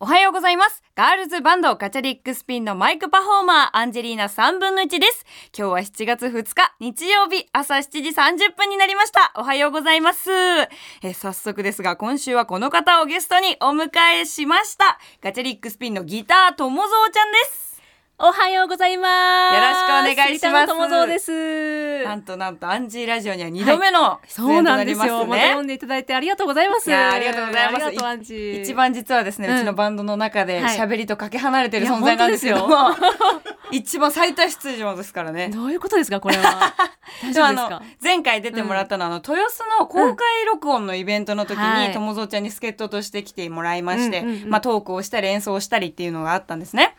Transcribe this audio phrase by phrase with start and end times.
[0.00, 0.84] おはようございます。
[0.94, 5.26] ガールズバンドガチャリックスピンのマイクパフォーマーアンジェリーナ3分の1です。
[5.56, 9.32] 今日は7月2日日曜日朝7時30分になりました。
[9.34, 10.30] おはようございます。
[11.02, 13.90] え早速ですが今週はこの方をゲストにお迎
[14.20, 15.00] えしました。
[15.20, 17.67] ガチャリックスピンのギター友蔵ちゃんです。
[18.20, 19.08] おはようございま
[19.52, 19.54] す。
[19.54, 22.04] よろしくお願いします友蔵です。
[22.04, 25.18] なんとなんとアンジーラジオには2度目の出そう演となですよ。
[25.18, 25.54] なんりますまたね。
[25.54, 26.90] 呼んでいただいてありがとうございます。
[26.90, 28.60] いやありがとうございますありがとうアンジー。
[28.62, 32.96] 一番実はですね、ううんちのバンドの中ではい喋りとかけ離れてる存在なんですけども本、
[33.70, 35.50] 一番最多出場ですからね。
[35.50, 36.74] どういうことですかこれは。
[37.22, 37.96] 大 でもあの丈夫ですか？
[38.02, 46.96] 前回出てもらったのは、あの豊洲の公開録音のイベントの時に、はい友蔵ちゃんに助っ人として来てもらいまして、うんうんうんまあ、トークをしたり演奏をしたりっていうのがあったんですね。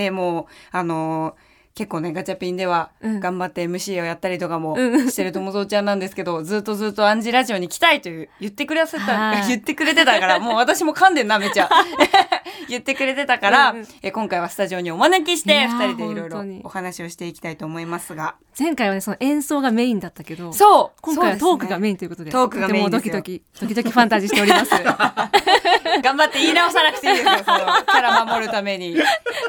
[0.00, 3.20] でもうあのー結構ねガチャピンではうん。
[3.20, 5.10] 頑張って MC をやったりとかもうん。
[5.10, 9.46] してる友蔵ちゃんなんですけど、 ずっとずっとアンジラジオに来たいという言ってくれた、はい。
[9.48, 11.68] 言ってくれてたからもう私も噛んでんなめちゃ
[12.68, 13.86] 言ってくれてたから、うんうん。
[14.02, 18.34] え今回はスタジオにお招きしていやー2人でいろいろお話をしていきたいと思いますが。
[18.58, 20.52] 前回はねその演奏がメインだったけど。
[20.52, 24.70] そう今回はトークがメインということで、トークがメインドキドキドキドキファンタジーしております。
[26.02, 28.96] 頑張って言い直さなくていいですよそのキャラ守るために。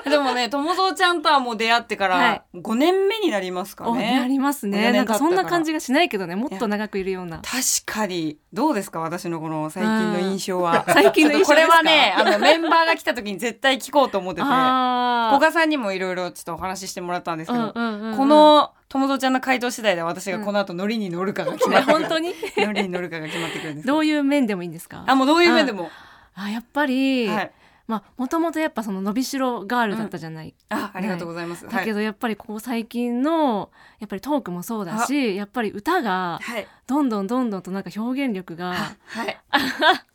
[0.06, 2.42] でもね友蔵ちゃんとはもう出会ってかはらい。
[2.56, 4.92] 5年目になりますかおね、なります四ね。
[4.92, 7.38] なんかそんな感じがしないけどね、もっと長くいるような。
[7.40, 7.52] 確
[7.86, 8.38] かに。
[8.54, 10.86] どうですか私のこの最近の印象は。
[10.88, 14.48] 最近の印象これはねあのメンバーが来た時に絶対聞こうと思ってて。
[14.48, 18.18] あ古賀さんにもいろいろちょっとお話ししてもらったんですけど、うんうんうんうん。
[18.18, 25.06] この友蔵ちゃんの回答次第で私がこの後ノリに乗るかが決まえってくる、本当にノリに乗るかが決まってくるんです どういう面でもいいんですか？
[25.08, 25.90] あもうどういう面でも、
[26.36, 27.52] あやっぱり、はい
[27.92, 36.40] まあもともとやっぱその伸びしろガールだったじゃない、あありがとうございます、だけどやっぱりこう最近のやっぱりトークもそうだしやっぱり歌が
[36.88, 39.38] どんどんどんどんとなんか表現力があはい。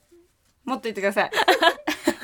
[0.66, 1.30] もっと言ってください。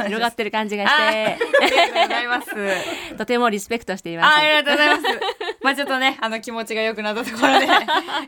[0.04, 2.48] 広がってる感じがあしてありがとうございます。
[3.16, 5.02] とてもリスペクトしていますあありがとうございます。
[5.62, 7.66] まあちょっとね、あの気持ちが良くなったところで、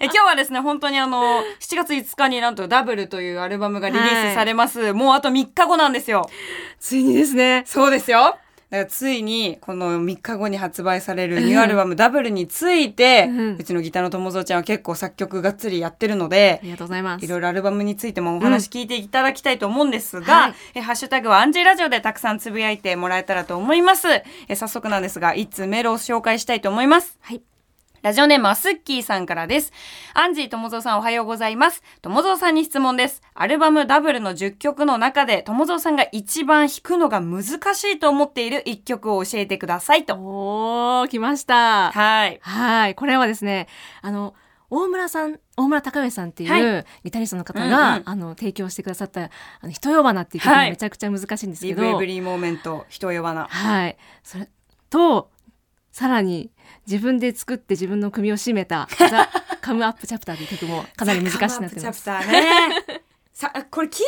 [0.00, 4.93] え今日はですね、本当にあの7月5日になんとダブルというアルバムがリリースされます。
[4.93, 6.31] もうあと3日後なんですよ。
[6.78, 8.39] ついにですねそうですよ。
[8.71, 24.09] だからついにこの3日後に発売されるニューアルバムダブルについて、ううんちのギターの友蔵ちゃんは結構作曲がっつりやってるのであ、りがとうございますいろいろアルバムについてもお話聞いていただきたいと思うんですが、はいえハッシュタグはアンジーラジオでたくさんつぶやいてもらえたらと思います。
[24.49, 27.19] え早速なんですが、一通メールを紹介したいと思います。
[27.21, 27.43] はい
[28.04, 29.72] ラジオネームはスッキーさんからです。
[30.12, 31.82] アンジー友蔵さんおはようございます。
[32.03, 33.22] 友蔵さんに質問です。
[33.32, 37.44] アルバムダブルの10曲の中で友蔵さんが一番弾くのが難
[37.75, 40.16] しいと思っている1曲を教えてくださいと。
[40.16, 42.38] おー来ましたはい。
[42.42, 43.69] はいこれはですね
[44.03, 44.34] あの
[44.69, 49.22] 大村さん大村隆上さんっていう、はいギタリストの方うんが、うんあの提供してくださった
[49.62, 53.47] 「あの人呼ばな」っていう曲がはいめちゃくちゃ難しいんですけリど、ブエブリーモーメント、人呼ばな。
[53.48, 53.97] はい。
[54.22, 54.47] それ
[54.91, 55.31] と、
[55.94, 56.50] さらに
[56.88, 59.28] 自分で作って自分の組を締めた、 ザ・
[59.60, 61.81] カムアップチャプターという曲もかなり難しくなってます。
[61.81, 63.03] チャプターね。
[63.32, 64.03] さこれ聞いても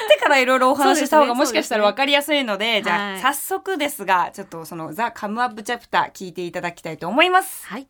[0.00, 7.86] らってからいろいろお話しした方がもしかしたら分かりやすいのでじゃあ、はい早速ですがちょっとその「ザ・カムアップチャプター聞いていただきたいと思いますはい。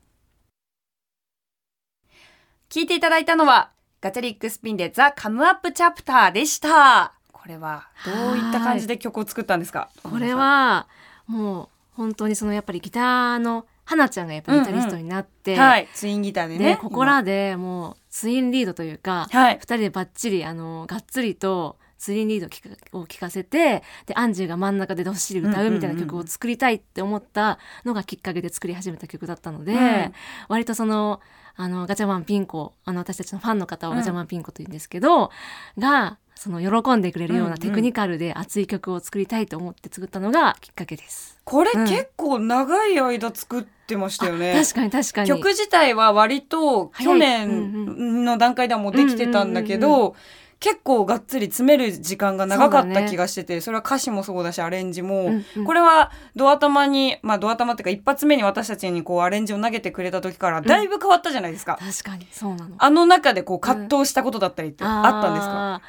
[2.70, 9.88] 聞いていただいたのはガチャリックスピンで「ザ・カムアップチャプターでしたこれはどういった感じで曲を作ったんですか？
[10.02, 10.86] これは、
[11.26, 11.68] もう
[12.00, 15.86] 本当にそのやっぱりギターの花ちゃんがやっぱりギタリストになって、はい。
[15.92, 16.64] ツインギターでね。
[16.70, 19.58] で、ここらでもうツインリードというか、はい。
[19.60, 30.12] 二人でバッチリ、あの、がっつりと、ツインリードを聞かせて、で、アンジーが真ん中でどっしり歌うみたいな曲を作りたいって思ったのがきっかけで作り始めた曲だったので、うん。
[30.48, 31.20] 割とその、
[31.56, 35.30] あの、ガチャマンピンコ、あの、私たちのファンの方をガチャマンピンコと言うんですけど、
[35.78, 37.58] が、その、喜んでくれるよううんうなん。
[37.58, 41.38] テクニカルで熱い曲を作りたいと思って作ったのがきっかけです。
[41.44, 41.86] これうん。
[41.86, 45.28] 結構長い間作ってましたよね、確かに確かに。
[45.28, 50.16] 曲自体は割と去年の段階ではもうできてたんだけど、
[50.60, 55.64] 結構がっつり詰める時間が長かった気がしててそ,、れは歌詞もそうだしアレンジも、うんうん。
[55.64, 62.74] これはドア玉にまあドア玉っていうか一発目に私たちにこうアレンジを投げてくれた時からだいぶ変わったじゃないですか、確かに、そうなの。
[62.76, 65.82] あの中でこう葛藤したことだったりってあったんですか、あ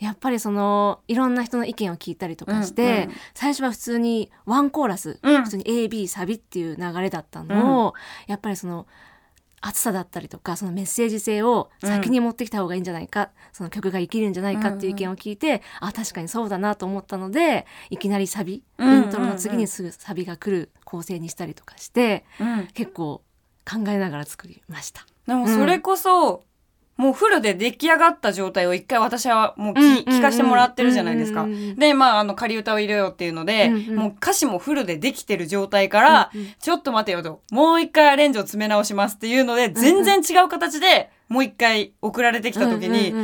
[0.00, 0.04] ー。
[0.04, 3.14] やっぱりそのいろんな人の意見を聞いたりとかして、うんうん。
[3.34, 5.42] 最初は普通にワンコーラス、うん。
[5.42, 7.94] 普通に AB サビっていう流れだったのを、
[8.28, 8.86] やっぱりその
[9.66, 19.04] 熱さだったりとかそのメッセージ性を先に持ってきた方がいいんじゃないか、その曲が生きるんじゃないかっていう意見を聞いて、あ確かにそうだなと思ったのでいきなりサビ、うんうんうん。
[19.04, 22.66] イントロの次にすぐサビが来る構成にしたりとかしてうん。
[22.74, 23.22] 結構
[23.66, 25.06] 考えながら作りました。
[25.26, 26.44] でもそれこそ、
[26.96, 31.46] もうフルで出来上がった状態を一回私はもう聞かせてもらってるじゃないですか。
[31.76, 43.14] で、まあ、あの、仮歌を入れようっていうので、うんうんもう歌詞もフルでできてる状態から、うんうんちょっと待てよと、もう一回アレンジを詰め直しますっていうので、全然違う形でもう一回送られてきた時に、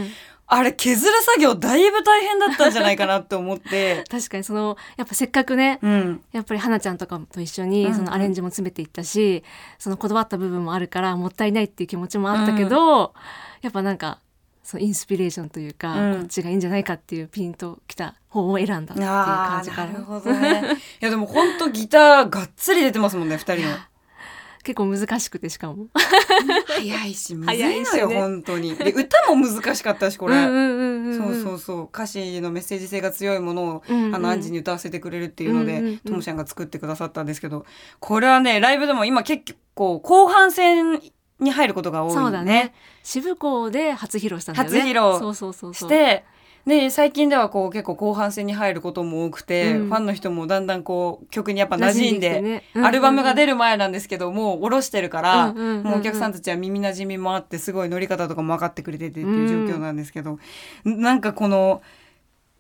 [0.52, 4.04] あれ削る作業だいぶ大変だったんじゃないかなって思って。
[4.10, 6.22] 確かにそのやっぱせっかくねうん。
[6.32, 9.44] やっぱり花ちゃんとかと一緒うんうんにそのアレンジも詰めていったし、
[9.78, 13.14] そのこだわった部分もあるからもったいないっていう気持ちもあったけど、
[13.62, 14.18] やっぱなんか
[14.64, 20.76] そのインスピレーションというか、うんこっちがいいんじゃないかっていうピンときた方を選んだっていう感じからなるほどね。
[21.00, 23.76] いやでも本当ギターがっつり出てますもんね、二人の。
[24.62, 25.86] 結構難しくてしかも。
[26.66, 28.74] 早いし、 むずい早いしねのよ、本当に。
[28.76, 30.34] で、歌も難しかったし、これ。
[31.16, 37.64] そうそうそう歌詞のメッセージ性が強いものを、うんうんあのアンジに歌わせてくれるっていうので、うんうんうんともちゃんが作ってくださったんですけど
[38.00, 41.00] これはねライブでも今結構後半戦
[41.38, 42.74] に入ることが多いそうだね。
[43.02, 44.80] 渋港で初披露したんだよね。
[44.80, 45.88] 初披露そうそうそうそう。
[45.88, 46.24] して
[46.66, 49.88] で最近ではこう結構後半戦に入ることも多くて、うん。
[49.88, 52.38] ファンの人もだんだんこう曲にやっぱ馴染んでね。
[52.38, 52.86] うんうんうん。
[52.86, 55.82] アルバムが出る前なんですけどもう下ろしてるから、うんうんうんうん。
[55.84, 60.38] もうお客さんたちは耳馴染みもあってすごい乗り方とかも分かってくれててっていう状況なんですけど、
[60.84, 61.82] なんかこの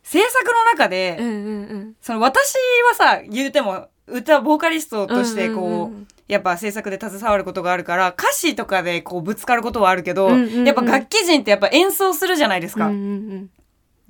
[0.02, 1.94] 制作の中で、うんうんうん。
[2.00, 2.54] その私
[2.88, 6.08] はさ言うても歌ボーカリストとしてこう,、うんうんうん。
[6.26, 10.64] やっぱ制作で携わることがあるから歌詞とかでこうぶつかることはあるけど、うんうんうん。
[10.64, 12.86] やっぱ楽器人ってやっぱ演奏するじゃないですか。
[12.86, 13.50] うんうんうん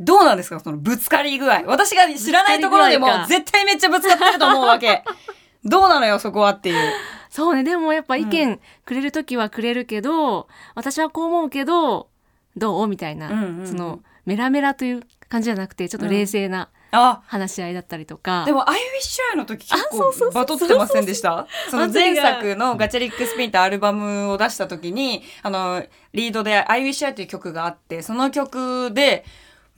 [0.01, 0.59] どうなんですか？
[0.61, 1.63] そのぶつかり具合。
[1.67, 5.05] 私が知らないところでも絶対めっちゃぶつかってると思うわけ。
[5.65, 6.93] どうなのよそこはっていう。
[7.29, 7.63] そうね。
[7.63, 12.09] でもやっぱ意見くれる時はくれるけど、私はこう思うけど
[12.57, 12.89] どう？
[12.89, 13.67] みたいな、うんうんうん。
[13.67, 21.47] そのメラメラという感じじゃなくてちょっと冷静なあ、話し合いだったりとか、でも、ア I wish I の時結構バトってませんでした？
[21.71, 29.25] その前作のガチャリックスピンってアルバムを出した時に、あの、リードで I wish I という曲があって、その曲で、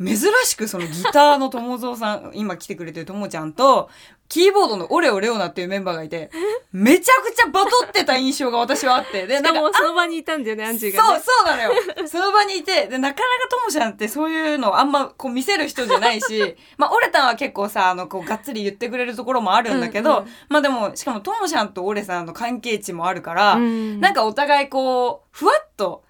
[0.04, 3.90] 珍しくそのギターの友蔵さん、 今来てくれてる友ちゃんと、
[4.28, 6.31] キーボードのオレオレオナっていうメンバーがいて、
[6.72, 11.72] めちゃくちゃバトってた印象が私はあって、で、なんか、もその場にいたんだよねアンジーが、そう、ね、そうなのよ。
[12.08, 24.00] その場にいて、で、なかなかともちゃんってそういうのあんまこう見せる人じゃないし、 まあ、オレタンは結構さ、あの、こう、がっつり言ってくれるところもあるんだけど、うんうんまあでも、しかもともちゃんとオレさんの関係値もあるから、うん。
[24.00, 26.04] なんかお互いこう、ふわっと、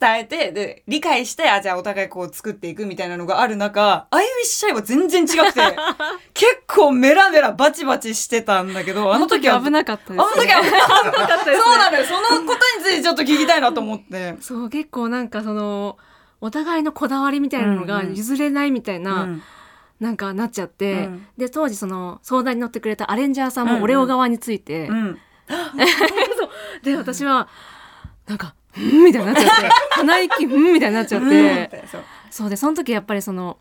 [0.00, 5.60] 伝えて、で、理解して、あ、じゃあお互いこう作っていくみたいなのがある中、アイウィッシュアイは全然違くて、
[6.34, 11.36] 結構メラメラバチバチしてたんだけど、あの時は、危なかったです、あの時は危なかった。
[11.38, 12.04] ですね そうなのよ。
[12.04, 14.36] そのことについてちょっと聞きたいなと思って。
[14.40, 15.96] そう結構なんかその
[16.40, 19.42] お互いのこだわりみたいなのがうんうん譲れないみたいな、うん
[20.00, 25.18] なんかなっちゃって、うんで当時その相談に乗ってくれたアレンジャーさんうんうんもオレオ側について、うん。
[26.84, 27.48] で私は
[28.26, 29.68] なんか「うん」みたいになっちゃって。
[29.90, 32.04] 鼻息「うん」みたいになっちゃって、そう。
[32.30, 33.58] そうでその時やっぱりその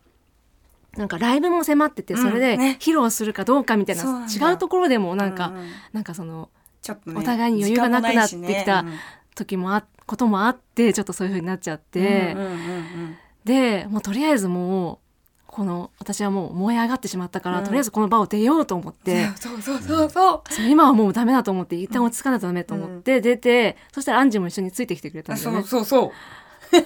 [0.98, 2.78] なんかライブも迫っててうんそれでね。
[2.80, 6.50] 披露するかどうかみたいな、そうなんだ違うところでもなんか、ううなんかその
[6.82, 9.00] ちょっとねお互いに余裕がなくなってきた時間もないしね。
[9.36, 12.34] 時もあこともあってちょっとそういう風になっちゃって。
[12.36, 13.18] うんうんうんうん。
[13.46, 15.00] でもうとりあえずもう
[15.58, 17.66] この私はもう燃え上がってしまったから、うん。
[17.66, 20.70] とりあえずこの場を出ようと思って、そうそうそうそうそう。
[20.70, 25.64] 今はもうダメだと思って一旦落ち着かないとダメと思って出て、そしたらアンジーも一緒についてきてくれたんだよね。
[25.64, 26.12] そうそうそう。
[26.70, 26.78] そ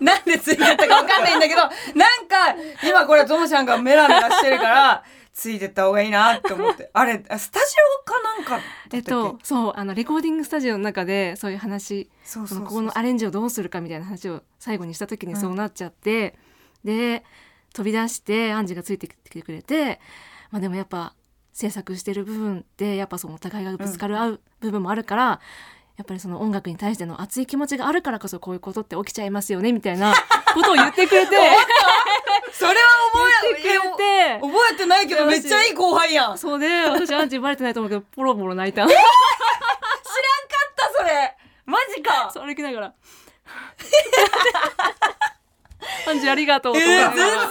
[0.00, 0.04] う。
[0.04, 2.54] なんでついてったかわかんないんだけどなんか
[2.86, 6.90] 今これともちゃんがメラメラしてるからついてった方がいいなって思って。
[6.92, 7.66] あれスタジ
[8.02, 8.96] オかなんかだったっけ？
[8.98, 16.36] えっと、そうあのレコーディングスタジオの中でそういう話ここのアレンジをどうするかみたいな話を最後にした時にそうなっちゃって、
[16.84, 17.24] で
[17.72, 20.00] 飛び出してアンジーがついてきてくれて、
[20.50, 21.14] まあ、でもやっぱ
[21.52, 25.40] 制作してる部分ってやっぱそのお互いがぶつかる合う部分もあるから、
[25.96, 30.14] やっぱりその音楽に対しての熱い気持ちがあるからこそこういうことって起きちゃいますよねみたいな
[30.54, 31.36] ことを言ってくれて。
[32.52, 32.76] それは
[33.12, 33.80] 覚えてくれて。
[34.40, 36.24] 覚えてないけどめっちゃいい後輩やん。
[36.24, 38.86] 知らんかそうで私アンジーバレてないと思うけどポロポロ泣いた。
[38.86, 38.88] っ
[40.80, 41.36] たそれ。
[41.66, 42.30] マジか。
[42.32, 42.94] それきながら
[46.08, 47.44] アンジーありがとうとえー、全然覚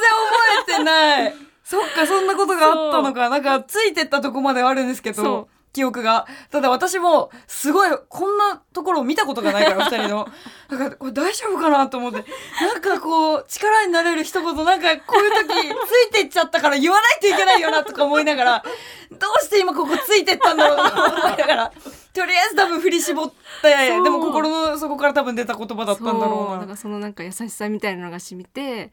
[0.72, 1.34] えてない。
[1.64, 3.30] そっかそんなことがあったのか。
[3.30, 6.26] なんかついてったとこまではあるんですけそど記憶が。
[6.52, 10.28] ただ私もすごいこんなところを見たことがないから二人の。
[10.70, 12.26] なんかこれ大丈夫かなと思って。
[12.62, 18.64] なんかこう力になれる一言なんかこういう時ついてっちゃったから言わないといけないよなとか思いながら
[19.12, 21.72] どうして今ここついてったんだろうと思いながら
[22.14, 26.58] とりあえず多分振り絞ってでも心の底から多分出た言葉だったんだろうな。
[26.58, 28.92] なんかそのなんか優しさみたいなのが染みて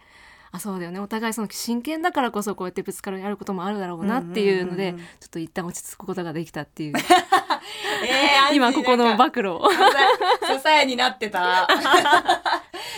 [0.57, 1.01] あそうだよね。
[1.01, 5.07] お互いその真剣だからこそこうやってぶつかり合うこともあるだろうなっていうので、うんうんうんうん。
[5.21, 6.95] ちょっと一旦落ち着くことができたっていう
[8.05, 9.69] えー今ここのバ暴露を。
[9.71, 11.67] 支えになってた。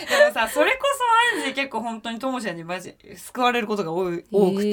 [0.08, 0.78] でもさ、それこ
[1.32, 4.72] そアンジー結構本当にともちゃんにマジ救われることが多い多くて、へ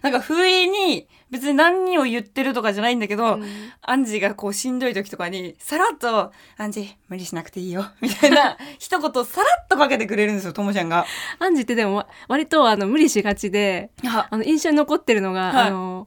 [0.00, 3.72] ーなんか不意に別に何を言ってるとかじゃないんだけど、うん。
[3.82, 11.04] アンジーがこうしんどい時とかにさらっと「アンジー無理しなくていいよ」みたいな 一言さらっとかけてくれるんですよともちゃんが。
[11.38, 15.68] アンジってでもわ割とあの無理しがちでああの印象に残ってるのが、はい。
[15.68, 16.06] あの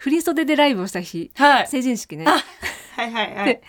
[0.00, 1.30] 振り袖でライブをした日。
[1.34, 1.68] はい。
[1.68, 2.24] 成人式ね。
[2.26, 2.30] あ
[2.96, 3.44] はいはいはい。
[3.44, 3.62] で。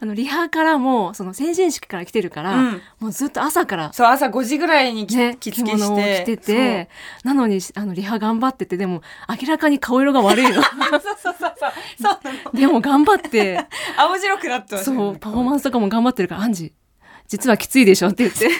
[0.00, 2.82] あのリハからもその成人式から来てるから、うん。
[3.00, 5.88] もうずっと朝からそう朝5時ぐらいにき、ね、着着付けして。
[5.88, 6.90] 物を着てて
[7.22, 9.00] なのにあのリハ頑張っててでも
[9.40, 10.60] 明らかに顔色が悪いの。
[10.60, 11.54] そうそうそうそう。
[11.98, 12.52] そうなの。
[12.52, 13.64] でも頑張って。
[13.96, 16.74] 青白くなってそうパフォーマンスとかも頑張ってるから「アンジ
[17.28, 18.48] 実はきついでしょ」って言って。
[18.48, 18.52] き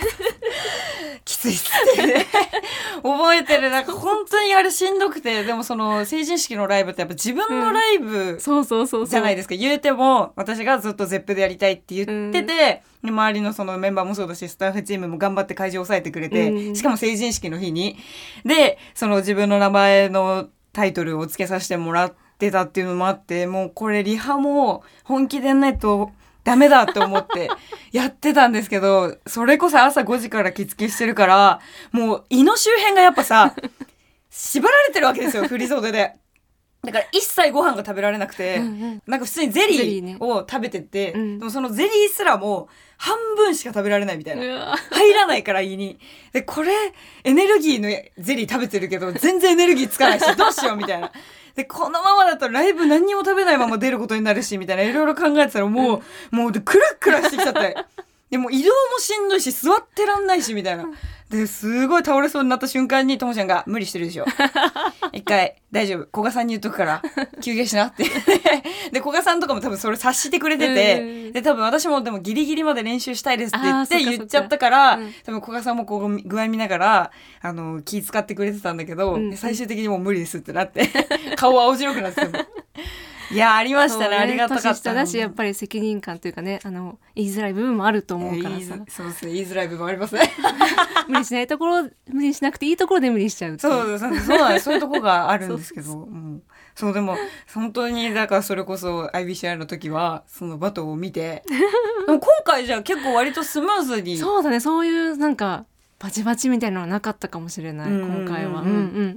[1.45, 1.59] ついっ
[1.97, 2.27] て
[3.03, 3.71] 覚えてる。
[3.71, 16.77] なんか本当にあれしんどくてでもその成人式のライブってやっぱ自分のライブじゃないですか、言うても私がずっと ZEP でやりたいって言ってて、で周りのそのメンバーもそうだしスタッフチームも頑張って会場を抑えてくれて、うん。
[16.77, 17.99] しかも成人式の日に。
[18.45, 26.11] でその自分の名前のタイトルを付けさせてもらってたっていうのもあってもうこれリハも本気でやんないと
[26.45, 27.51] ダメだって思って
[27.93, 31.61] やってたんですけどそれこそ朝5時から着付けしてるから
[31.91, 33.55] もう胃の周辺がやっぱさ
[34.31, 36.17] 縛られてるわけですよ振り袖で。
[36.85, 44.77] だから一切ご飯が食べられなくて、うんうんなんか普通にゼリーを食べてて、うんでもそのゼリーすらも半分しか食べられないみたいな。
[44.91, 45.99] 入らないから胃に。
[46.33, 46.73] で、これ、
[47.25, 51.13] エネルギーのゼリー食べてるけど、全然エネルギーつかないし、どうしようみたいな。
[51.55, 57.77] で、このままだとライブ何にも食べないまま出ることになるし、みたいな、いろいろ考えてたら、もう、もう、でクラクラしてきちゃって。
[58.31, 60.87] でも移動もしんどいし、座ってらんないし、みたいな。
[61.35, 64.25] で、すごい倒れそうになった瞬間に、ともちゃんが、無理してるでしょ。
[65.13, 66.09] 一回、大丈夫。
[66.13, 67.03] 古賀さんに言っとくから、
[67.43, 68.05] 休憩しなって。
[68.93, 71.01] で、古賀さんとかも多分それ察してくれてうて、
[71.31, 77.11] んで、多分私もでもギリギリまで練習したいですって言って言っちゃったから、うん多分古賀さんもこう具合見ながら、
[77.41, 80.89] あの、気使ってくれてたんだけど、うん最終的にもう無理ですってなって、
[81.37, 82.21] 顔青白くなって。
[83.31, 84.17] いやー、ありましたね。
[84.17, 84.95] ありがたかった。
[84.95, 88.77] だしやっぱり責任感というかねあの言いづらい部分もあると思うからさ。
[88.89, 89.33] そうですね。
[89.33, 90.31] 言いづらい部分ありますね。
[91.09, 95.93] 無理しないところ無理しなくていいところで無理しちゃうそうそうそうなんですそういうとこがあるんですけど。
[95.93, 96.43] うん。
[96.75, 97.17] そうでも
[97.53, 101.43] 本当にだからそれこそ IBCI の時はそのバトンを見て。
[102.07, 104.17] 今回じゃあ結構割とスムーズに。
[104.17, 104.61] そうだね。
[104.61, 105.67] そういうなんか
[105.99, 107.91] バチバチみたいなのはなかったかもしれない。
[107.91, 108.27] うんうんうんうん。
[108.27, 108.61] 今回は。
[108.61, 108.77] うんうんう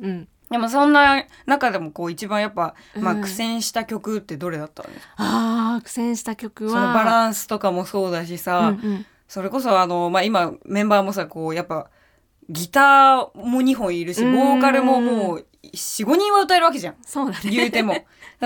[0.09, 6.71] んでもそんな中でもこう一番やっぱ、まあ、うん苦戦した曲ってどれだったんですか、あー苦戦した曲は。
[6.71, 9.05] そのバランスとかもそうだしさ、うんうん。
[9.27, 11.89] それこそあの、まあ、今メンバーもさこうやっぱ
[12.49, 14.35] ギターも2本いるしうん。
[14.35, 16.95] ボーカルももう45人は歌えるわけじゃん。
[17.05, 17.95] そうだね言うても。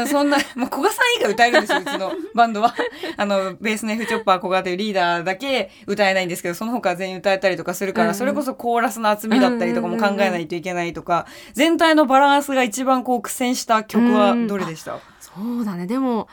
[0.07, 2.73] そんな、まあ、古賀さん以外歌えるんですよ、うちの バンドは。
[3.17, 16.27] あの、ベースの F チョッパー古賀というリーダーだけ歌えないんですけど、その他は全員歌えたりとかするから、うんうんそれこそコーラスの厚みだったりとかも考えないといけないとか、全体のバランスが一番こう苦戦した曲はどれでした、そうだねでも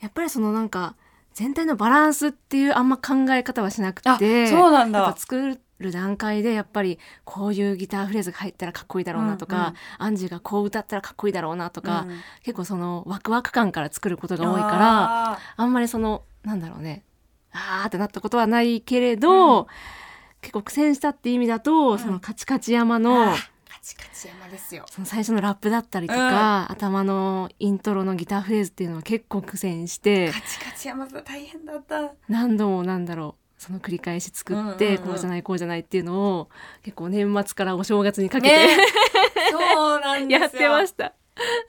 [0.00, 0.94] やっぱりそのなんか
[1.34, 5.14] 全体のバランスっていうあんま考え方はしなくあ、てそうなんだ。
[5.16, 9.76] 作る段階でやっぱりこういうギターフレーズが入ったらかっこいいだろうなとか、うんうん。
[9.98, 12.20] アンジーがこう歌ったらかっこいいだろうなとか、うん。
[12.42, 17.04] 結構そのワクワク感から作ることが多いからああんまりそのなんだろうね
[17.52, 19.66] あーってなったことはないけれど、うん。
[20.40, 21.98] 結構苦戦したって意味だと、ん。
[21.98, 23.36] そのカチカチ山ーのあ
[23.68, 24.84] カチカチ山ですよ。
[24.90, 32.12] その最初のラップだったりとか、頭のイントロのギターフレーズっていうのは結構苦戦してカチカチ山だ大変だった。
[32.28, 33.06] 何度もなん。
[33.06, 35.08] だろうその繰り返し作って、うんうんうん。
[35.08, 36.48] こうじゃないこうじゃないっていうのを
[36.82, 38.86] 結構年末からお正月にかけて、ね。
[39.52, 40.40] そうなんですよ。
[40.40, 41.12] やってました。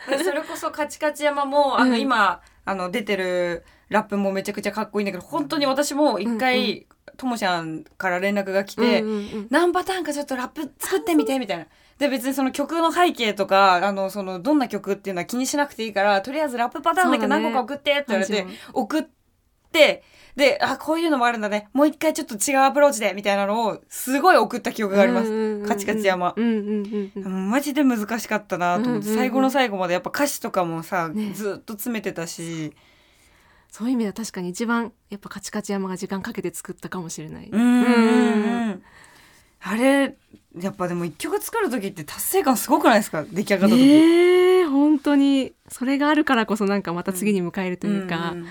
[0.09, 1.99] でそれこそカチカチ山もあの、うん。
[1.99, 9.47] 今あの出てるラップもめちゃくちゃかっこいいんだけど本当に私も一回ともちゃんから連絡が来て、うんうんうん。
[9.49, 11.65] 何パターンかちょっとラップ作ってみてみたいな。
[11.97, 19.20] で別にその曲の背景とかあのそのどんな曲っていうのは気にしなくていいからとりあえずラップパターンだけ何個か送ってって言われて、送って
[19.71, 20.03] で
[20.61, 21.67] あこういうのもあるんだね。
[21.73, 25.29] もう一回ちょっと違うアプローチでみたいなのをすごい送った記憶があります。
[25.29, 26.33] うんうんうんカチカチ山。
[26.35, 26.49] うんう
[26.83, 29.17] んうんマジで難しかったなと思って、うんうんうん。
[29.17, 31.31] 最後の最後までやっぱ歌詞とかもさ、ね。
[31.33, 32.73] ずっと詰めてたし。
[33.69, 37.49] そういう意味では確かに一番やっぱカチカチ山が時間かけて作ったかもしれない。
[37.51, 38.83] うんうんうん
[39.63, 40.15] あれ
[40.59, 43.23] やっぱでも一曲作る時って達成感すごくないですか？
[43.23, 45.53] 出来上がった時、ねえ本当に。
[45.69, 48.47] それがあるからこそなんかまた次に迎えるというか、んんん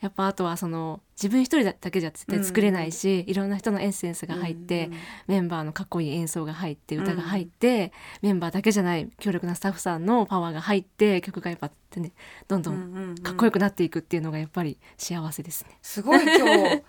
[0.00, 7.92] やっぱあとはその自分一人だけじゃ絶対作れないし、いろんな人のエッセンスが入って、うんうんメンバーのかっこいい演奏が入って歌が入って、
[8.22, 12.12] メンバーだけじゃない強力なスタッフさんのパワーが入って曲がやっぱ、ね、
[12.48, 13.14] どんどん。
[13.22, 15.78] かっこよくなっていくっていうのがやっぱり幸せですね。
[15.82, 16.82] すごい今日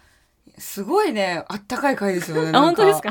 [0.61, 3.09] すごいねあったかい回ですよねあなん本当ですか？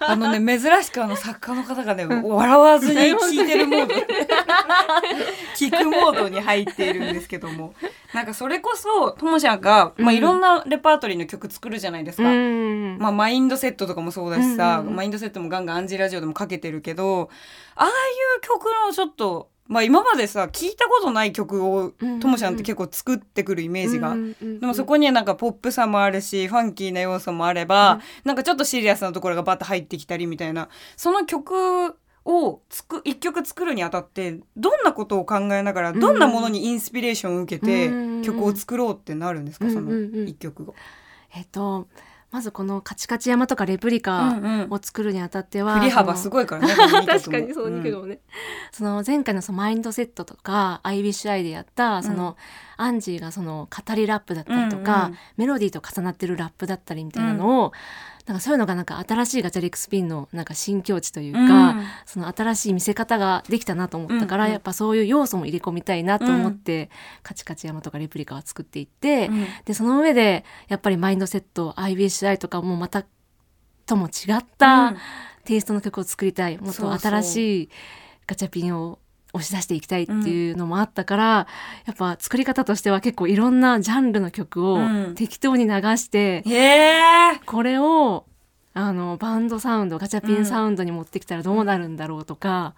[0.00, 3.94] あのね珍しくあの作家の方がね笑わずに聞いてるモード。
[5.56, 7.74] 聞くモードに入っているんですけども。
[8.14, 12.28] なんかそれこそともちゃんが、まあ、うんいろんなレパートリーの曲作るじゃないですか。
[12.28, 12.98] うん。
[12.98, 14.80] まあ、マインドセットとかもそうだしさ、うん。
[14.80, 17.30] うんうんマインドセットもガンガンアンジーラジオでもかけてるけど
[17.74, 17.90] ああい
[18.38, 24.10] う曲のちょっと、まあ、今までさ聞いたことない曲をうんともちゃんって結構作ってくるイメージが。
[24.10, 30.68] うんうんでもそこにはなんかポップさもあるしファンキーな要素もあれば、なんかちょっとシリアスなところがバッと入ってきたりみたいな。
[30.96, 38.22] その曲をつく一曲作るにあたってどんなことを考えながらどんなものにインスピレーションを受けてうん。
[38.22, 39.68] 曲を作ろうってなるんですか？
[39.70, 40.18] そのうんうん。
[40.20, 40.72] うん一曲が。
[41.34, 41.88] えっと
[42.32, 44.66] まずこのカチカチ山とかレプリカうんうん。
[44.70, 46.74] を作るにあたっては、振り幅すごいからね。
[47.06, 48.20] 確かにそうだけどね、
[48.72, 52.36] その前回のそのマインドセットとか「アイビッシュアイでやったその、
[52.78, 55.18] アンジーがその語りラップだったりとか、うんうん。
[55.36, 57.72] メロディーと重なってるラップだったりみたいなのを、
[58.26, 61.48] なんかそういうのがなんか新しいガチャリックスピンのなんか新境地といううん。
[61.48, 61.76] か、
[62.06, 64.52] その新しい見せ方ができたなと思ったから、うんうん。
[64.52, 66.90] やっぱそういう要素も入れ込みたいなと思って、
[67.22, 69.46] カチカチ山とかレプリカは作っていって、うん。
[69.64, 73.04] でその上でやっぱりマインドセット IBCI とかもまた
[73.86, 74.94] とも違った
[75.44, 76.58] テイストの曲を作りたい。
[76.58, 77.70] もっと新しい
[78.26, 78.98] ガチャピンを
[79.34, 81.46] 押し出していきたいっていうのもあったから、
[81.86, 87.40] やっぱ作り方としては結構いろんなジャンルの曲をうん適当に流して、へえ。
[87.46, 88.26] これを
[88.74, 92.74] あのバンドサウンドガチャピンサウンドに持ってきたらどうなるんだろうとか、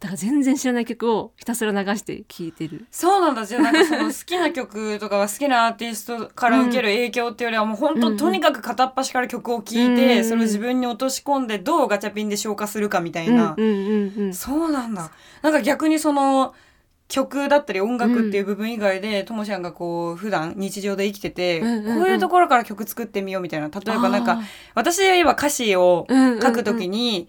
[0.00, 2.86] だから全然知らない曲をひたすら流して聴いてる。
[2.90, 3.44] そうなんだ。
[3.44, 13.56] じゃあなんかその好きな曲とか好きなアーティストから受ける影響っていうよりはもう本当、うんうんとにかく片っ端から曲を聴いて、それを自分に落とし込んでどうガチャピンで消化するかみたいな、
[14.32, 15.10] そうなんだ。
[15.42, 16.54] なんか逆にその
[17.08, 21.70] 曲だったり音楽っていう部分以外でともちゃんがこう普段日常で生きてて、こう
[22.08, 24.40] いうところから曲作ってみようみたいな例えばなんか
[24.74, 26.06] 私で言えば歌詞を
[26.42, 27.28] 書くときに、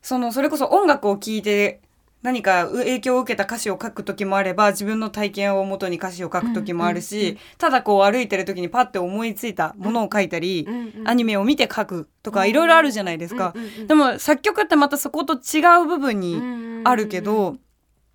[0.00, 1.80] そのそれこそ音楽を聴いて
[2.22, 13.52] 何か影響を受けた歌詞を書く時もあれば自分の体験をもとに歌詞を書く時もあるし、うんうんうんただこう歩いてる時にパッて思いついたものを書いたり、うんうんアニメを見て書くとかいろいろあるじゃないですか。
[13.54, 13.86] うんうんうん。
[13.86, 17.56] でも作曲ってまたそこと違う部分にあるけど、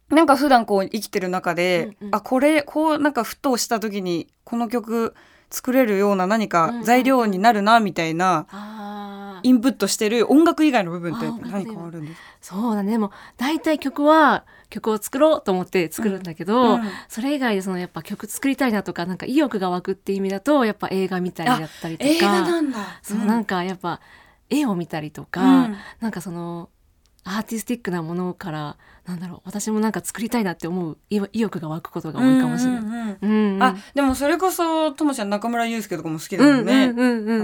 [0.10, 2.16] なんか普段こう生きてる中で、うんうん。
[2.16, 5.16] あこれこうなんかふとした時にこの曲
[5.50, 9.11] 作れるような何うんうんか材料になるなみたいなあー
[9.43, 12.27] インプットしてる音楽以外の部分って何外かあるんですか？
[12.41, 12.91] そうだね。
[12.91, 16.82] でも大体曲は曲を作ろうと思って作るんだけど、うん。
[17.10, 22.10] それ以外でそのやっぱ曲作りたいなとかなんか意欲が湧くっていう意味だとやっぱ映画見たりだったりとか。
[22.10, 22.77] 映画なんだ。
[23.01, 23.99] そうなんかやっぱ
[24.49, 25.75] 絵を見たりとか、うん。
[25.99, 26.69] なんかその
[27.24, 32.82] アーティスティックなものからなんだろう私もなんか作りたいなって思う意意欲が湧くことが多いかもしれない。
[32.82, 36.90] うんうんうんうんうんあでもそれこそともちゃん中村祐介とかも好きだもんね。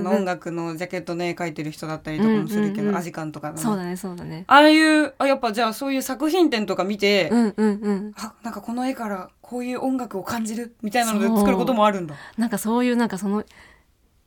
[0.08, 4.46] 音楽のジャケットね描いてる人だったりとかもするけど、うんうんうんアジカンとかそうだねそうだね。
[4.48, 8.14] ああいうあやっぱじゃあそういう作品展とか見て、うんうんうん。
[8.18, 12.16] あなんかこの絵からこういう音楽を感じるみたいなので作ることもあるんだ。
[12.38, 13.44] なんかそういうなんかその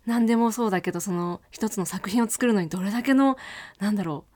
[0.06, 3.36] 何でもそうだけどその一つの作品を作るのにどれだけの
[3.80, 4.29] なんだろう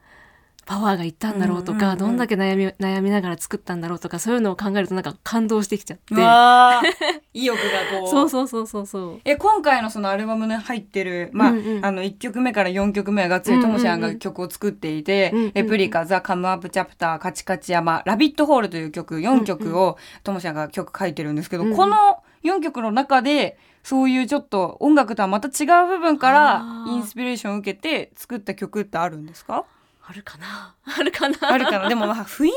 [0.67, 6.15] パワーがいったんだろうとか、うんうんうんどんだけ悩み悩みながら作ったんだろうとかそういうのを考えるとなんか感動してきちゃって。
[7.35, 7.63] 意欲が
[8.01, 8.09] こう。
[8.09, 9.21] そうそうそうそうそう。
[9.25, 11.85] え今回のそのアルバムに入ってる、まあうんうん。
[11.85, 14.01] あの1曲目から4曲目はがっつりともちゃん。
[14.01, 15.53] が曲を作っていて「うんうんうん。
[15.55, 21.77] レプリカ」「ザ・カムアップ・チャプター」「カチカチ山」「ラビット・ホール」という曲4曲をともちゃんが曲書いてるんですけど、うんうん。
[21.77, 21.97] この
[22.45, 29.65] 4曲の中でそういうちょっと音楽とはまた違う部分からインスピレーションを受けて作った曲ってあるんですか？
[30.07, 30.75] あるかな？
[30.99, 31.37] あるかな？
[31.43, 31.89] あるかな？
[31.89, 32.55] でもまあ不意に？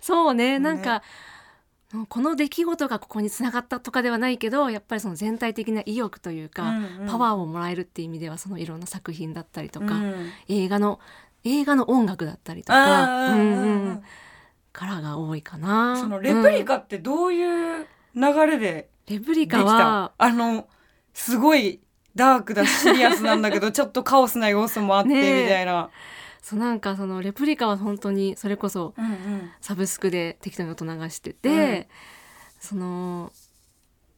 [0.00, 0.52] そうね。
[0.52, 0.58] ね。
[0.58, 1.02] なんか、
[2.08, 6.74] この出来事がここにつながったとかではないけどやっぱりその全体的な意欲というか、
[7.06, 10.30] パワーをもらえるっていう意味ではそのいろんな作品だったりとか、うん。
[10.48, 11.00] 映画の
[11.44, 14.02] 映画の音楽だったりとあか、ーうんうんうん。
[14.72, 15.98] からが多いかな。
[15.98, 19.58] そのレプリうんカってどういう流れでレプリできた？
[19.58, 20.66] カはあの
[21.12, 21.80] すごい
[22.14, 25.14] ダークだしシリアスなんだけど ちょっとカオスな要素もあってみ
[25.48, 25.90] たいな。
[26.42, 29.50] そうなんかそのレプリカは本当にそれこそうんうん。
[29.60, 31.88] サブスクで適当に音流してて、
[32.60, 33.32] その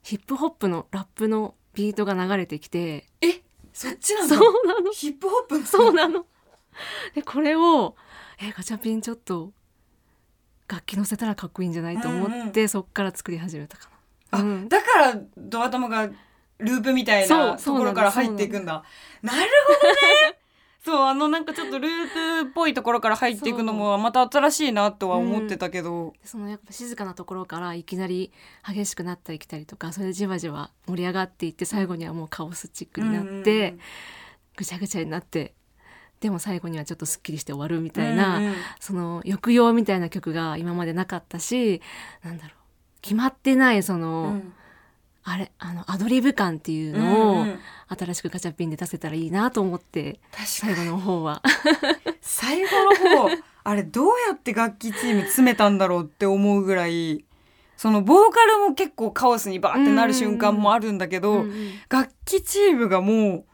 [0.03, 4.91] ヒップホップのラップのビートが流れてきてえそっちなんそだうなの。
[4.93, 6.25] ヒップホップそうなの。
[7.15, 7.95] でこれを
[8.41, 9.53] えガチャピンちょっと
[10.67, 13.91] 楽器乗せたらかっこいいんじゃないと思って、うんそっから作り始めたか
[14.31, 14.43] あ、な。
[14.43, 14.69] うん。
[14.69, 18.83] だからドア玉がループみたいなところから入っていくんだ。
[19.23, 19.93] なるほど
[20.33, 20.39] ね
[20.85, 28.33] そうあのなんかちょっとループっぽいところから入っていくのもまた新しいなとは思ってたけど、そのやっぱ静かなところからいきなり
[28.67, 33.79] 激しくなったり来たりとかそれでじわじわ盛り上がっていって最後にはもうカオスチックになって、
[34.57, 35.55] ぐちゃぐちゃになって
[36.21, 38.55] でも最後にはちょっとすっきりして終わるみたいな、うんうん。
[38.79, 41.81] その抑揚みたいな曲が今までなかったし
[42.23, 42.53] なんだろう。
[43.01, 44.53] 決まってないその、うん
[45.27, 47.59] あれあのアドリブ感っていうのを、うんうん。
[47.87, 51.43] 新しくガチャピンで出せたらいいなと思って確か最後にの方は。
[52.21, 52.71] 最後
[53.11, 57.25] の方 あれどうやって楽器チーム詰めたんだろうって思うぐらい
[57.77, 61.73] そのボーカルも結構カオスにバーってなる瞬間もあるんだけど、うんうん。
[61.89, 63.45] 楽器チームがもう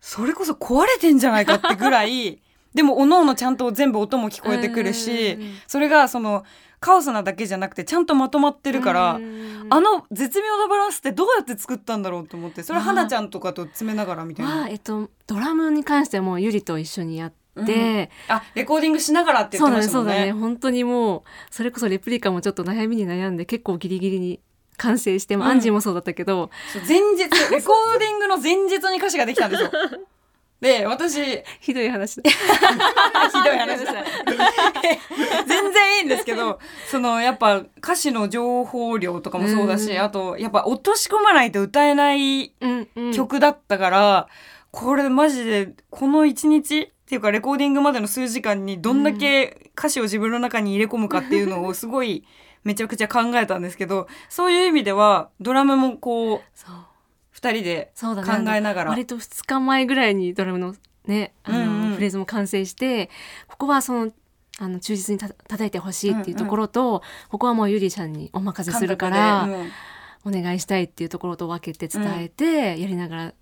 [0.00, 2.40] それこそ壊れてんじゃないかってぐらい
[2.76, 6.44] でもおのおのちゃんと全部音も聞こえてくるし、うんうんうんそれがその
[6.78, 14.60] カオスなだけじゃなくてちゃんとまとまってるから、うんうんうんあの絶妙なバランスってどうやって作ったんだろうと思ってそれあー花ちゃんとかと詰めながらみたいな。
[14.62, 17.32] はえっとドラムに関してはもうゆりと一緒にやっ
[17.66, 20.12] て、あレコーディングしながらって言ってましたもんね。
[20.12, 24.38] そうだね本当にもうそれこそレプリカもちょっと悩みに悩んで結構ギリギリに
[24.76, 26.50] 完成して、まあうんアンジーもそうだったけど
[26.86, 29.70] 前日レコーディングの前日に歌詞ができたんですよ。
[30.60, 31.42] で私ひ
[31.72, 32.22] ひどい話だ。
[33.44, 33.92] どい話だ。
[35.46, 36.58] 全然いいんですけど
[36.90, 43.12] そのやっぱ歌詞の情報量とかもそうだし、うんあとやっぱ落とし込まないと歌えないうんうん。
[43.12, 44.28] 曲だったから、
[44.70, 52.24] これマジでこの一日っていうかレコーディングまでの数時間にどんだけ歌詞を自分の中に入れ込むかっていうのをすごい
[52.64, 56.74] めちゃくちゃ考えたんですけどそういう意味ではドラムもこうそう
[57.40, 58.14] 2人で考
[58.52, 58.90] えながら。
[58.90, 60.74] 割と2日前ぐらいにドラムの
[61.06, 61.94] ねあの、うんうん。
[61.94, 63.10] フレーズも完成して
[63.48, 64.12] ここはその
[64.58, 69.70] あの忠実にた叩いてほしいっていうところと、ここはもうゆりちゃんにお任せするから、うん。
[70.24, 73.34] お願いしたいっていうところと分けて伝えて、やりながら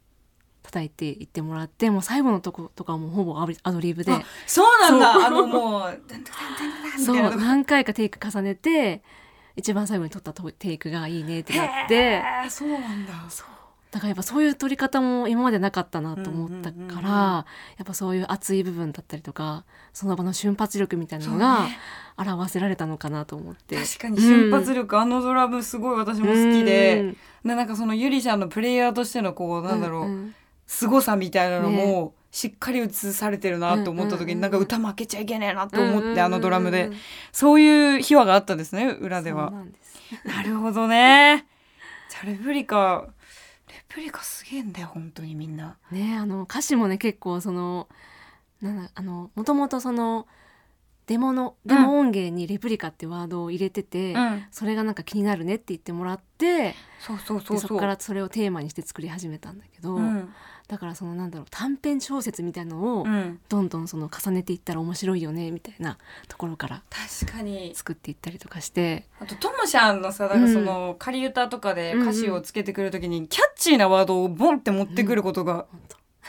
[0.65, 4.13] 叩いていってもらってもう最後のとことかはもうほぼアドリブで。
[4.13, 5.27] あそうなんだ。
[5.27, 6.01] あのもう
[6.99, 9.03] みそう何回かテイク重ねて
[9.57, 13.54] 一番最後に撮ったとテイクがいいねってなってそうなんだそう
[13.95, 17.45] だからやっぱそういう撮り方も今までなかったなと思ったから、うんうんうんうんや
[17.83, 21.79] っぱそういう熱い部分だったりとかその場の瞬発力みたいなのがね。
[22.17, 23.77] 表せられたのかなと思って。
[23.77, 27.17] 確かに瞬発力、あのドラムすごい私も好きで、うん。
[27.45, 30.35] でなんかそのゆりちゃんのプレイヤーとしてのこうなんだろう、んん
[30.67, 36.21] 凄さみたいなのもしっかり映されてるなと思った時に、うんうんうんなんか歌負けちゃいけねえなと思って、うんうんうんうん。
[36.21, 36.91] あのドラムで。
[37.33, 39.53] そういう秘話があったんですね裏では。
[40.25, 41.47] なるほどね。
[42.11, 43.15] じゃあレプリカレ
[43.95, 45.77] プリカすげえんだよ本当にみんな。
[45.93, 47.89] ねあの歌詞もね結構その
[48.61, 50.27] なんだあのもともとその
[51.07, 57.57] デモのデモ音源に「レプリカ」ってワードを入れてて、うん、それがなんか気になるねって言ってもらってそうそうそうそう。
[57.57, 60.35] でそこからそれをテーマにして作り始めたんだけど、うん
[60.67, 65.99] だからそのなんだろう短編小説みたいのをうん、どんどんその重ねていったら面白いよねみたいな
[66.29, 66.83] ところから
[67.21, 67.73] 確かに。
[67.75, 69.07] 作っていったりとかして。
[69.21, 75.67] あとともしゃんのさだからその仮歌とかで歌詞をつけてくるときにキャッチーなワードをボンって持ってくることが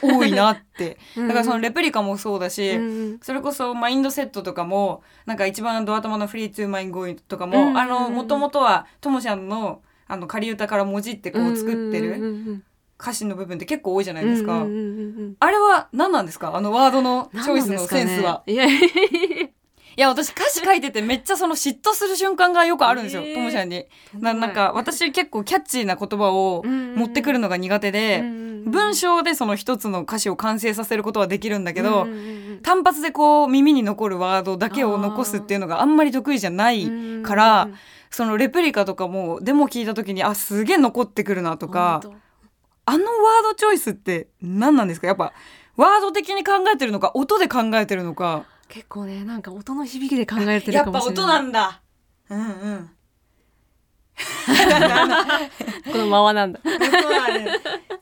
[0.01, 12.61] 多いなって、 うんだからそのレプリカもそうだし、それこそマインドセットとかもなんか一番ドア玉のフリーツーマインゴイとかも、あのもともとはともしゃんのあの仮歌からもじってこう作ってる
[12.99, 14.53] 歌詞の部分って結構多いじゃないですか。
[14.53, 14.77] うんうんうんう
[15.27, 16.55] んあれは何なんですか？
[16.55, 18.43] あのワードのチョイスのセンスは。
[18.45, 18.79] いや いや
[19.97, 23.33] いや私歌詞書いててめっちゃその嫉妬する瞬間がよくあるんですよ、えー。
[23.33, 23.85] ともちゃんに。
[24.19, 28.21] ななんか私結構キャッチーな言葉を持ってくるのが苦手で、
[28.65, 36.89] 文章でその一つの歌詞を完成させることはできるんだけど、うんうんうん単発でこう耳に残るワードだけを残すっていうのがあんまり得意じゃない
[37.21, 37.69] から、
[38.09, 42.15] そのレプリカとかもでも聞いた時にあすげえ残ってくるなとか本
[42.85, 45.07] あのワードチョイスって何なんですか？
[45.07, 45.33] やっぱ
[45.75, 48.45] ワード的に考えてるのか音で考えてるのか。
[48.69, 51.23] 当結構ねなんか音の響きで考えてるやっぱかもしれない。
[51.23, 51.81] 音なんだ。
[52.29, 52.89] うんうん。
[55.91, 56.59] このままなんだ。
[56.63, 57.59] 音はね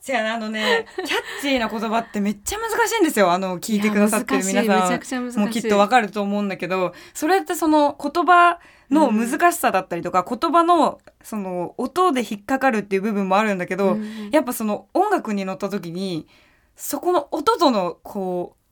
[0.08, 1.08] 違うあのねキャッ
[1.42, 3.32] チーな言葉ってめっちゃ難しいんですよ。
[3.32, 5.38] あの聞いてくださってる皆さゃくちゃ難しい。
[5.40, 8.60] んもうきっとわかると思うんだけどそれってその言葉
[8.94, 14.30] の難しさだったりとか、言葉のその音で引っかかるっていう部分もあるんだけど、うん。
[14.32, 16.28] やっぱその音楽に乗った時に
[16.76, 18.63] そこの音とのこう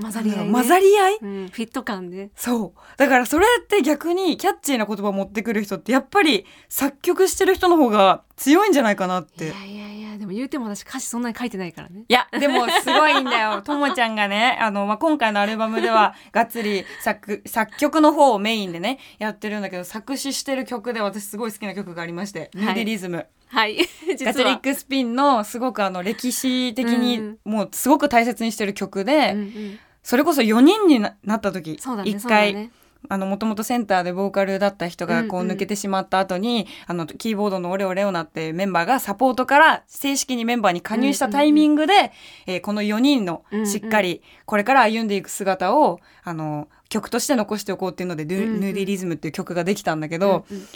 [0.00, 1.18] 混ざり合い、ね、混ざり合い？
[1.20, 2.30] うん、フィット感で。
[2.36, 2.80] そう。
[2.96, 9.46] だからそれって逆にキャッチーな言葉を持ってくる人ってやっぱり作曲してる人の方が強いんじゃないかなって。
[9.46, 12.04] いやいやいやでも言うても私歌詞そんなに書いてないからね。
[12.08, 13.62] いや、でもすごいんだよ。
[13.66, 22.74] ともちゃんがね、あの、まあ、今回のアルバムでは、 がっつり作、作曲の方をメインでね、やってるんだけど、作詞してる曲で私すごい好きな曲がありまして、はい。
[22.74, 23.26] デリズム。
[23.48, 23.76] はい。
[24.08, 24.32] 実は。
[24.32, 27.38] ガチャリックスピンのすごくあの歴史的にうん。
[27.44, 32.70] もうすごく大切にしてる曲で、うんうんそれこそ4人にななった時そうだね一回、ね
[33.08, 42.10] あのもともとセンターでボーカルだった人がこううんうん抜けてしまった後に、あのキーボードのオレオレオナってメンバーがサポートから正式にメンバーに加入したタイミングで、
[42.48, 50.68] えーこの4人のうんうんしっかりこれから歩んでいく姿をあの曲として残しておこうっていうので「ヌうんうんヌーディリズム」っていう曲ができたんだけど、うんうんうん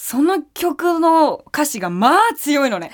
[0.00, 2.92] その曲の歌詞がまあ強いのね。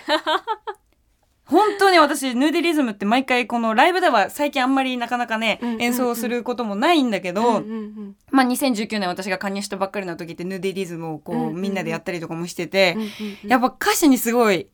[1.54, 7.62] 本当に私ヌーディリズムって毎回このライブでは最近あんまりなかなかね、演奏することもないんだけど、
[8.30, 11.48] まあ、2019年私が加入したばっかりの時ってヌーディリズムをこう、うんうん。
[11.48, 12.96] うんみんなでやったりとかもしてて
[13.46, 14.68] やっぱ歌詞にすごい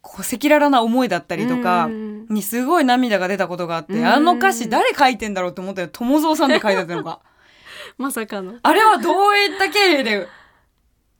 [0.00, 5.88] こう赤裸々な思いだったりとかにすごい涙が出たことがあって、あの歌詞誰書いてんだろうと思ったよ。
[5.88, 7.20] 友蔵さんで書いてたのか
[7.98, 8.54] まさかの。
[8.62, 10.26] あれはどういった経緯で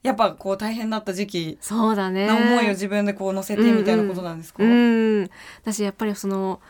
[0.03, 2.27] やっぱこう大変だった時期そうだね。
[2.27, 5.31] な思いを自分でこう乗せてみたいなことなんですか、うん。
[5.63, 6.61] 私やっぱりその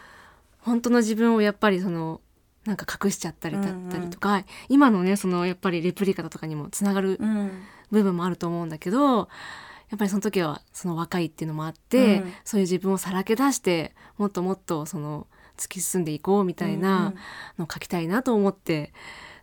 [0.60, 2.20] 本当の自分をやっぱりその
[2.64, 7.62] なんか隠しちゃったりだったりとか、今のねそのやっぱりレプリカだとかにもつながるうん。
[7.90, 12.32] 部分もあると思うんだけどやっぱりその時はその若いっていうのもあって、うん。
[12.42, 15.26] そういう自分をさらけ出してもっともっとその
[15.58, 17.12] 突き進んでいこうみたいな
[17.58, 18.94] のを書きたいなと思って、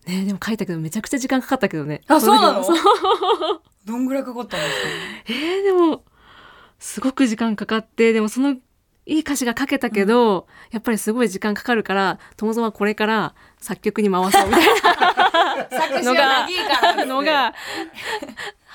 [0.08, 2.02] ね、でも書いたけどめちゃくちゃ時間かかったけどね。
[2.08, 2.63] あそうなの？
[2.63, 2.78] そう
[3.89, 4.88] どんぐらいかかったんですか？
[5.28, 6.04] えー、でも
[6.78, 8.60] すごく時間かかってでもそのい
[9.06, 14.63] い歌詞が書けたけど、やっぱりすごい時間かかるから友蔵はこれから作曲に回そうみたい
[15.71, 17.56] 作詞はのが長いからなのが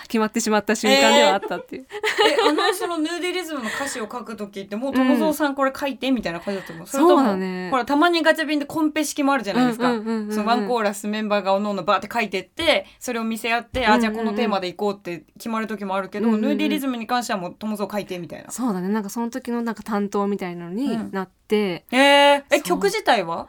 [0.07, 1.87] 決まってしまった瞬間ではあったっていう。
[2.27, 7.71] えあのそのヌーディリズムの歌詞を書く時ってもう友蔵さんこれ書いてみたいな感じだったの、それともそうだね。
[7.71, 13.97] ほらたまにガチャビンでコンペ式もあるじゃないですか、ワンコーラスメンバーがおのおのバーって書いてってそれを見せ合って、うんうんうん。
[13.97, 16.43] あじゃあこのテーマでいこうって決まる時もあるけど、うんうんうん。
[16.43, 18.51] ヌーディリズムに関してはもう友蔵書いてみたいな。
[18.51, 18.89] そうだね。
[18.89, 22.63] なんかその時のなんか担当みたいなのになって、えー、えそう。
[22.63, 23.49] 曲自体は？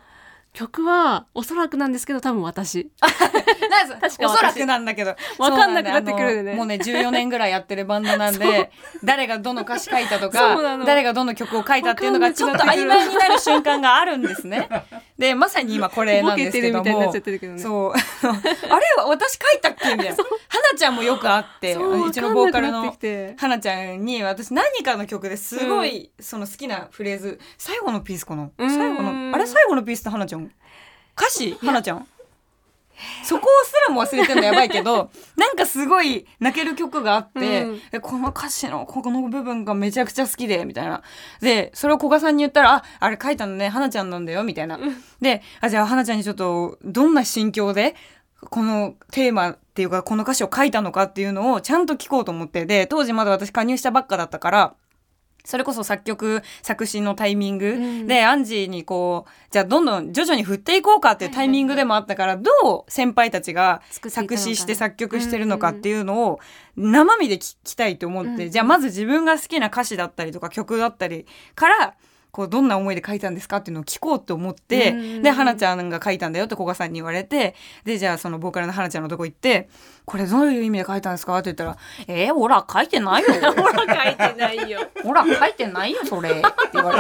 [0.55, 2.89] 曲はおそらくなんですけど多分私。
[3.01, 3.07] な
[4.25, 5.15] おそらくなんだけど。
[5.37, 6.53] わかんなくなってくるよね。
[6.53, 8.71] もうね14年ぐらいやってるバンドなんで
[9.03, 14.69] 誰がどの歌詞書いたとか誰がどの曲を書いたっていうのがちょっと曖昧になる瞬間があるんですね。
[15.19, 17.11] でまさに今これなんですけども。
[17.53, 17.59] ね。
[17.59, 17.93] そう。
[17.93, 20.15] あれは私書いたっけみたいな。
[20.15, 22.95] 花ちゃんもよくあってうちのボーカルの
[23.37, 28.69] 花ちゃんに私何かの曲ですごいその好きなフレーズ最後のピースかなうん。
[28.69, 30.44] 最後のあれ最後のピースって花ちゃん
[31.17, 32.07] 歌詞 花ちゃん？
[33.25, 37.81] そこすらも忘れてるのやばいけど なんかすごい泣ける曲があって、うん。
[37.91, 41.01] でこの歌詞のここの部分がめちゃくちゃ好きでみたいな。
[41.41, 44.79] でそれを古賀さんに言ったら「ああれ書いたのね花ちゃんなんだよ」みたいな。
[45.19, 47.95] であじゃあ花ちゃんにちょっとどんな心境で
[48.49, 54.73] このテーマっていうかこの歌詞を書いたのかっていうのをちゃんと聞こうと思ってで当時まだ私加入したばっかだったから
[55.45, 58.07] それこそ作曲作詞のタイミング、うん。
[58.07, 62.51] でアンジーにこうじゃあどんどん徐々に振っていこうかっていうタイミングでもあったから、ど
[62.87, 66.39] う先輩たちが作詞して作曲してるのかっていうのを
[66.75, 68.51] 生身で聞きたいと思って、うん。
[68.51, 71.95] じゃあまず自分が好きな歌詞だったりとか曲だったりから
[72.35, 79.69] こうどんな思いで書いたんですかっていうのを聞こうと思って、うんで花ちゃんが書いたんだよって古賀さんに言われてでじゃあそのボーカルの花ちゃんのとこ行って
[80.03, 81.77] 「これどういう意味で書いたんですか?」って言ったら
[82.13, 86.41] 「えー、ほら書いてないよ」 ほら書いてないよほら書いてないよそれって
[86.73, 86.91] 言わ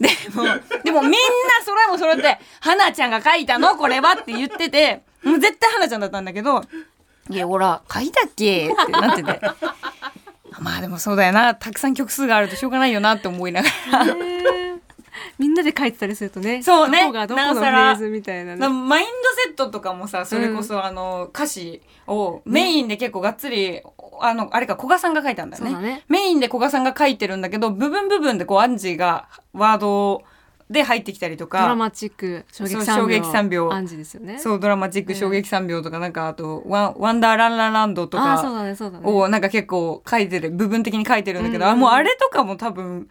[0.00, 0.44] れてでも
[0.84, 1.16] でもみんな
[1.62, 6.62] それもそれで「花ちゃんが書いたのこれは」って言っててもう絶対花ちゃんだったんだけど
[7.28, 9.38] 「いやほら書いたっけ?」ってなってて
[10.60, 11.54] まあでもそうだよな。
[11.54, 14.14] たくさん曲数があるとしょうがないよなって思いながら。
[14.14, 14.36] ね
[15.38, 17.00] みんなで書いてたりするとねそうね。
[17.00, 23.82] どこがどこのフレーズみたいななねマインドセットとかもさそれこそあの歌詞をメインで結構がっつり、
[24.20, 25.72] あのあれか古賀さんが書いたんだよね。
[25.80, 26.04] ね。
[26.08, 30.22] メインで古賀さんが書いてるんだけど部分部分でこうアンジーがワード
[30.68, 31.60] で入ってきたりとか。
[31.60, 33.72] ドラマチック衝撃そう三秒衝撃三秒。
[33.72, 34.38] アンジですよね。
[34.38, 38.42] そうドラマチックね衝撃3秒とかなんかあとワン「ワンダーランランランド」とか
[39.04, 43.08] をなんか結構書いてる部分的に書いてるんだけど、あもうあれとかも多分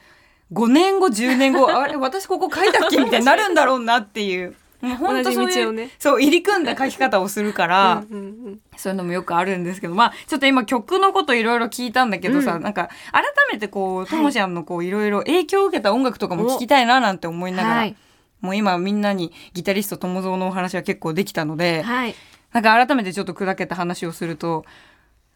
[0.51, 2.97] 5年後10年後あれ私ここ書いたっけ？
[2.97, 4.53] みたいになるんだろうなっていう。
[4.85, 5.89] もう本当そういう同じ道をね。
[5.99, 12.63] そう入り組んだ書き方をするから、 うんそういうのもよくあるんですけどまあちょっと今曲のこといろいろ聞いたんだけどさ、うん。
[12.63, 14.89] なんか改めてこういともちゃんのこうい。
[14.89, 17.95] ろいろ影響を受けた音楽とかも聞きたいななんて思いながら、はい。
[18.41, 22.15] もう今みんなにギタリスト友蔵のお話は結構できたので、はい。
[22.55, 24.63] なんか改めてちょっと砕けた話をすると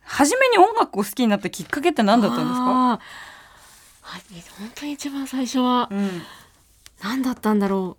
[0.04, 3.00] 初めに音楽を好きになったきっかけって何だったんですか、
[4.58, 6.22] 本当に一番最初はうん、
[7.04, 7.98] 何だったんだろ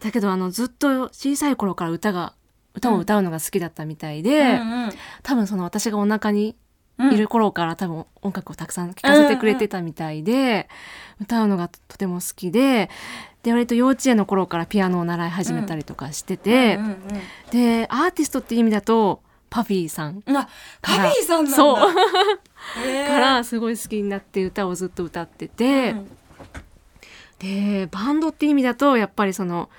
[0.00, 2.34] だけどあのずっと小さい頃から歌が
[2.74, 4.92] 歌を歌うのが好きだったみたいで、うんうん。
[5.22, 6.56] 多分その私がお腹に
[6.98, 7.14] うん。
[7.14, 10.68] いる頃から多分音楽をたくさん聴かせてくれてたみたいで、
[11.18, 12.90] 歌うのがとても好きで
[13.42, 16.98] で割と幼稚園の頃からピアノを習い始めたりとかしてて、うんうん
[17.50, 20.48] でアーティストっていう意味だとパフィーさんうんあ
[20.82, 21.90] パフィーさんそう。
[22.84, 23.08] へー。
[23.08, 26.10] からすごい好きになって歌をずっと歌ってて、うん。
[27.38, 29.70] でバンドって意味だとやっぱりその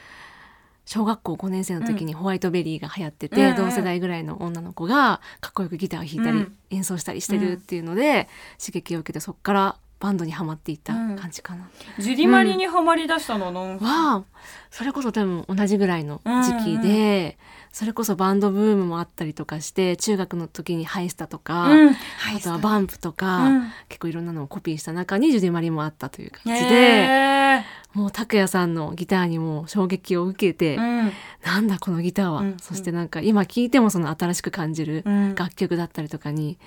[0.91, 3.55] 小学校5年生の時にホワイトベリーが流行ってて、うんうん。
[3.55, 6.57] 同世代ぐらいの女の子がかっこよくギターを弾いたり、うん。
[6.69, 8.27] 演奏したりしてるっていうので、
[8.59, 11.69] 刺激を受けてそこからバンドにはまっていった感じかな。
[11.97, 13.45] ジュディマリにハマりだしたの？
[13.45, 14.23] は何歳は
[14.69, 17.37] それこそ多分同じぐらいの時期で、
[17.71, 21.91] それこそバンドブームもあったりとかして中学の時にハイスタとか、うん。
[21.91, 21.95] あ
[22.43, 23.71] とはバンプとか、うん。
[23.87, 31.11] 結構いろんなのをコピーした中にジュディマリもあったという感じで、へもう拓哉さんのギターにも衝撃を受けて、ーうん。
[31.43, 35.35] なんだこのギターは、うんそしてなんか今聴いてもその新しく感じるうん。
[35.35, 36.57] 楽曲だったりとかに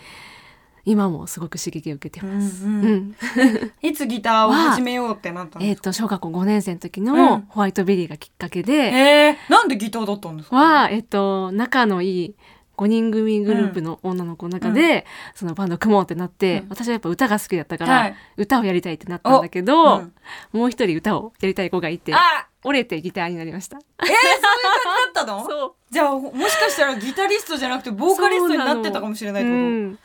[0.86, 2.66] 今もすごく刺激を受けてます。
[2.66, 2.84] うんうん。
[2.84, 3.14] うん。
[3.80, 7.06] いつギターを始めようってなったのえっ、と小学校5年生の時うん。
[7.06, 10.56] のホワイトベリーがきっかけで、へーなんでギターだったんですか？
[10.56, 12.34] は、えっと、仲のいい
[12.76, 16.68] 5人組グループの女の子の中で、そのバンド組もうってなって、うん。
[16.70, 18.16] 私はやっぱ歌が好きだったから、はい。
[18.36, 20.12] 歌をやりたいってなったんだけど、うん。
[20.52, 22.18] もう一人歌をやりたい子がいてあ
[22.64, 23.76] 折れてギターになりました。
[23.76, 24.24] えー、そういう感
[25.12, 25.44] じだったの？
[25.48, 25.74] そう。
[25.90, 29.92] じゃあもしかしたらギタリストじゃなくてボーカリストになってたかもしれないってこと、うん。
[29.92, 29.98] ギ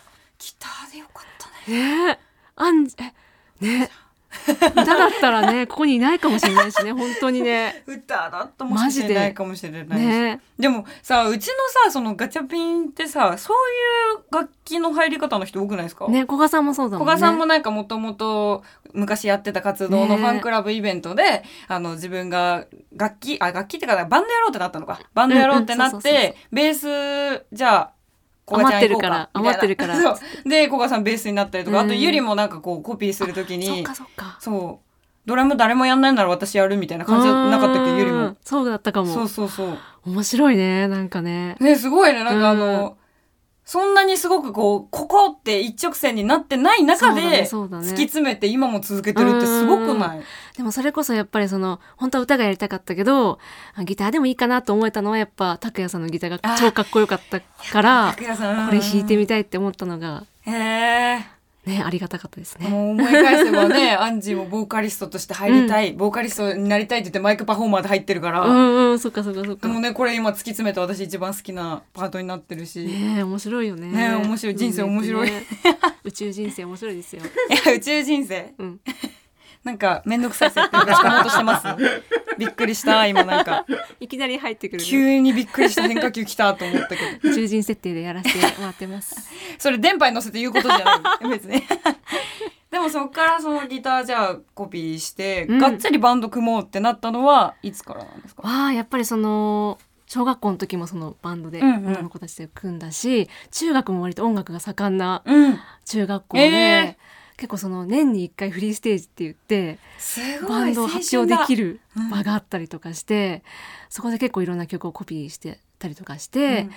[0.59, 2.05] ターでよかったね。
[2.05, 2.11] ね。
[2.11, 2.19] え
[2.55, 3.13] あんえ
[3.65, 3.89] ね
[4.71, 7.83] 歌だったらね ここにいないかもしれないしね本当にね。
[7.87, 10.05] 歌だったもしれないかもしれないし。
[10.05, 10.39] ね。
[10.59, 11.53] でもさうちの
[11.85, 16.07] さそのガチャピンってさそういう楽器の入り方の人多くないですか？
[16.07, 17.11] ね古賀さんもそうだもんね。
[17.13, 18.63] 古賀さんもなんかもともと
[18.93, 20.17] 昔やってた活動のね。
[20.17, 22.65] ファンクラブイベントで、あの自分が
[22.95, 24.99] 楽器あ楽器ってかバンドやろうってなったのか。
[25.13, 27.91] バンドやろうってなってベースじゃあ
[28.51, 30.15] 余ってるからみたいな。
[30.15, 30.49] そう。
[30.49, 34.37] で古賀さんベースになったりとか、あとうんゆりもなんかこうコピーするときそっにかそっか。
[34.39, 34.85] そう。
[35.25, 37.97] ドラム誰もやんないなら私やるみたいな感じじゃなかったっけ？
[37.97, 38.17] ゆりも。
[38.17, 38.37] うん。
[38.43, 39.13] そうだったかも。
[39.13, 39.77] そうそうそう。
[40.05, 41.55] 面白いねなんかね。
[41.59, 42.23] ねすごいね。
[42.23, 42.97] なんかあの、
[43.71, 50.23] そんなにすごくこうここって一直線になってない中で突き詰めて今も続けてるってすごくない？
[50.57, 53.37] でもそれこそやっぱりその本当は歌がやりたかったけど
[53.75, 58.69] あギターでもいいかなと思えたのはやっぱ拓哉さんのギターが超かっこよかったから拓哉さん。
[58.69, 60.23] これ弾いてみたいって思ったのが。
[60.47, 61.38] へえ
[61.69, 62.69] ねありがたかったですね。
[62.69, 69.67] もう思い返せばね アンジーもボーカリストとして入りたい、ボーカリストになりたいって言ってマイクパフォーマーで入ってるから、うんうんそっかそっかそっか。
[69.67, 73.87] もうねねこれ今突き詰めて私一番好きなパートになってるし、いえ面白いよね。
[73.87, 75.43] ねえ面白い人生面白いね
[76.03, 77.21] 宇宙人生面白いですよ。
[77.65, 78.79] や宇宙人生うん。
[79.63, 81.67] なんかめんどくさい設定がしかもうとしてます？
[82.37, 83.65] びっくりした今なんか。
[83.99, 84.87] いきなり入ってくる、ね。
[84.87, 87.29] 急にびっくりした変化球来たと思ったけど。
[87.29, 89.29] 宇宙人設定でやらせてもらってます。
[89.57, 91.29] それ電波に乗せて言うことじゃない。
[91.29, 91.61] 別に。
[92.71, 95.57] でもそっからそのギターじゃあコピーして、うん。
[95.59, 98.43] がっつりバンド組もうってなったのはいつからなんですか？
[98.43, 101.87] わあやっぱりその小学校の時もそのバンドでうんうん。
[101.87, 105.59] 女の子たちで組んだし、中学も割と音楽が盛んなうん。
[105.85, 106.97] 中学校で、え
[107.39, 109.79] 結構その年に1回フリーステージって言って
[110.45, 113.43] バンドを発表できる、る場があったりとかして、
[113.89, 116.71] そこで結構いろんな曲をコピーしてたりとかして、うん。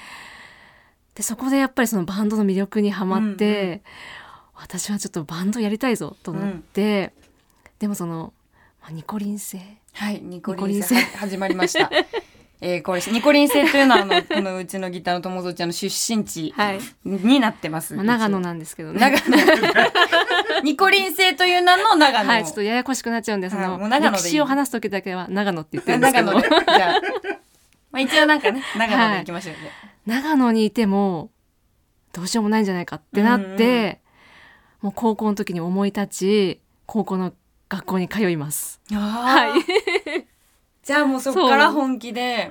[1.17, 3.81] でそこでやっぱりそのバンドの魅力にはまって、うんう
[4.55, 7.13] 私はちょっとバンドやりたいぞと思って、
[7.81, 8.33] でもその、
[8.81, 9.59] まあ、ニコリン星。
[9.95, 11.91] はいニコリン星始まりました
[12.65, 19.01] えー、これニコリン星というのはあの このうちのギターの友蔵ちゃんの出身地はい、になってます、まあ、長野なんですけどね。
[19.01, 19.37] 長野。
[20.63, 22.31] ニコリン星という名の長野。
[22.31, 26.27] はいちょっとややこしくなっちゃうんでそはいの歴史を話す時だけは長野って言ってるんですけど。
[26.27, 26.49] 長野で。
[26.65, 27.01] じゃあ、
[27.91, 29.61] まあ、一応なんかね長野で行きましょうね、
[30.07, 31.31] 長野にいても
[32.13, 34.01] どうしようもないんじゃないかってなって、
[34.83, 37.33] もう高校の時に思い立ち高校の
[37.69, 38.81] 学校に通います。
[38.93, 40.32] ははい。
[40.83, 42.51] じゃあもうそこから本気で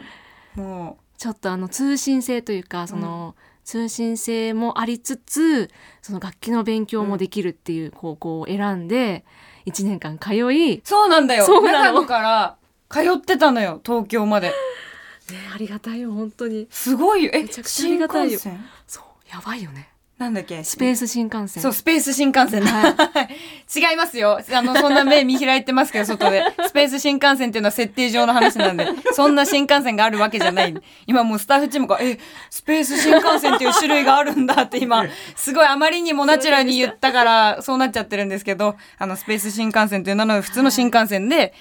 [0.56, 5.70] もちょっとあの通信制というかその、通信制もありつつ
[6.02, 9.24] その楽器の勉強もできるっていう高校を選んで
[9.68, 11.46] 1年間通い、ねうそうなんだよ。
[11.46, 12.58] そうなから
[12.90, 14.52] 通ってたのよ東京まで。
[15.54, 16.68] ありがたいよ本当に。
[16.70, 17.32] すごいよ。
[17.34, 18.40] えめちゃくちゃありがたいよ。
[18.40, 18.70] 新幹線？
[18.88, 19.90] そうやばいよね
[20.22, 20.64] なんだっけ？
[20.64, 22.72] スペース新幹線そう、スペース新幹線だ。
[22.72, 23.28] は
[23.76, 24.40] 違いますよ。
[24.54, 26.44] あの、そんな目見開いてますけど、外で。
[26.68, 30.76] スペース新幹線っていうのは設定上の話なんで、そんな新幹線があるわけじゃない。
[31.08, 32.20] 今もうスタッフチームが、え、
[32.50, 35.06] スペース新幹線っていう種類があるんだって今、
[35.36, 41.54] すごいあまりにもナチュラルに言ったから、そうなっちゃってるんですけど、あの、スペース新幹線という名の普通の新幹線で、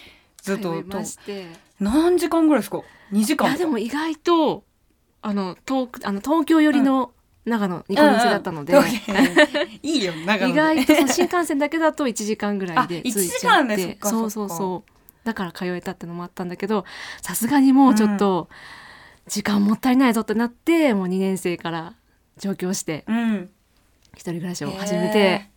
[0.43, 1.47] ずっと通い、まして
[1.81, 2.81] 何時間ぐらいですか
[3.13, 4.65] ?2 時間いやでも意外と
[5.23, 7.13] あの遠くあの東京寄りの
[7.45, 8.89] 長野ニコニコだったので、うんうん。
[9.83, 14.91] いいよ長野意で外と新幹線だけだと1時間ぐらいであ着いちゃ1時間ってでそうそうそう。
[15.25, 16.85] だから通えたってのもあったんだけど
[17.23, 18.49] さすがにもうちょっと
[19.27, 21.95] 時間もったいないぞってなってもう2年生から
[22.39, 23.51] 上京してうん。
[24.15, 25.51] 一人暮らしを始めて、へ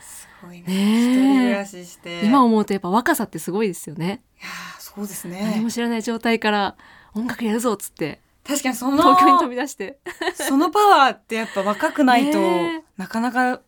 [0.00, 0.02] ー。
[0.02, 0.64] すごいね。
[0.66, 2.24] 一人暮らしして。
[2.24, 6.76] 今思うとやっぱ若さってすごいですよね、いやーそうです何ねも知らない状態から
[7.14, 9.98] 音楽やるぞっつって確かにその東京に飛び出して。
[10.34, 13.60] そのパワーってやっぱ若くないと、ねなかなか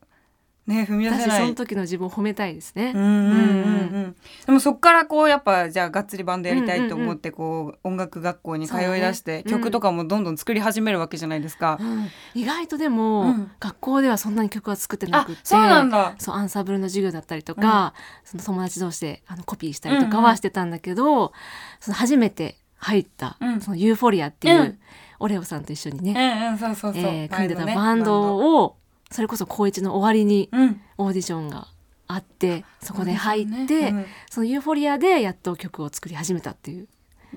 [0.67, 1.41] ね踏み出せない。
[1.41, 4.17] 私その時の自分を褒めたいですね、うんうんうんうん。
[4.47, 9.57] でもそっからこうやっぱじゃあがっつりバンドやりたいと思ってこう音楽学校に通い出して、そうね。
[9.57, 11.79] うん曲とかもどんどん作り始めるわけじゃないですか。
[11.81, 13.51] うん意外とでも、うん。
[13.61, 16.15] 学校ではそんなに曲は作ってなあくってそうなんだ。
[16.19, 17.95] そうアンサンブルの授業だったりとか、
[18.25, 21.33] その友達同士であのコピーしたりとかはしてたんだけど、
[21.81, 23.61] その初めて入った、うん。
[23.61, 24.79] そのユーフォリアっていう、うん。
[25.21, 28.77] オレオさんと一緒にうね、組んでたねバンドを
[29.11, 30.81] それこそ高一の終わりにうん。
[30.99, 31.69] オーディションが
[32.09, 34.07] あってそこで入って、ね。
[34.31, 36.89] そのユーフォリアでやっと曲を作り始めたっていう、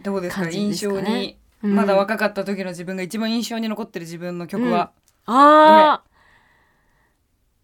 [0.03, 1.01] 感じ印ですかね。
[1.01, 1.75] 象に、うん。
[1.75, 4.91] まだ若かった時の自分が一番印象に残ってる自分の曲は、
[5.25, 6.03] ああ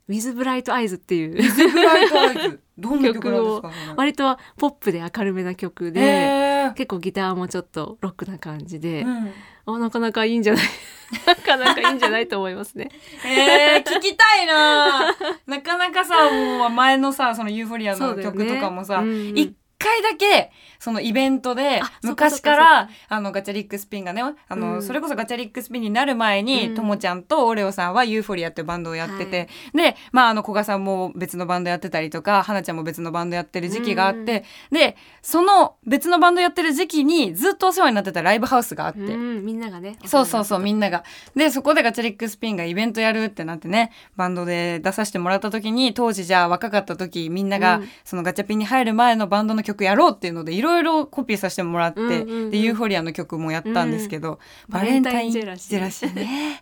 [0.10, 3.72] With Bright Eyes っていうビブライトアイズどんな曲なんですか？
[3.96, 6.43] 割とポップで明るめな曲で、えー
[6.74, 9.32] 結構ギターもちょっとロックな感じで、うん。
[9.66, 10.64] あなかなかいいんじゃない
[11.26, 12.90] なかなかいいんじゃないと思いますね。
[13.26, 15.16] えー、聞きたいな
[15.48, 19.38] なかなかさもう前のさそのユーフォリアの曲とかもさうんうん。
[19.38, 39.00] 一、回だけそのイベントで昔からあのガチャリックスピンがねあの、うんそれこそガチャリックスピンになる前に、うんともちゃんとオレオさんはユーフォリアっていうバンドをやってて、でまああの古賀さんも別のバンドやってたりとか花ちゃんも別のバンドやってる時期があって、でその別のバンドやってる時期にずっとお世話になってたライブハウスがあって。
[39.00, 39.98] うん、みんながね。
[40.06, 41.04] そうそうそう、みんなが。
[41.36, 54.38] で、そこでガチャリックスピンがイベントやるってなってね、バンドで出させてもらった時に、当時じゃあ若かった時、みんなが、うんそのガチャピンに入る前のバンドの曲やろうっていうので、いろいろコピーさせてもらって、うんうんうんで、ユーフォリアの曲もやったんですけど、うん
[54.70, 56.62] バレンタインジェラシーね。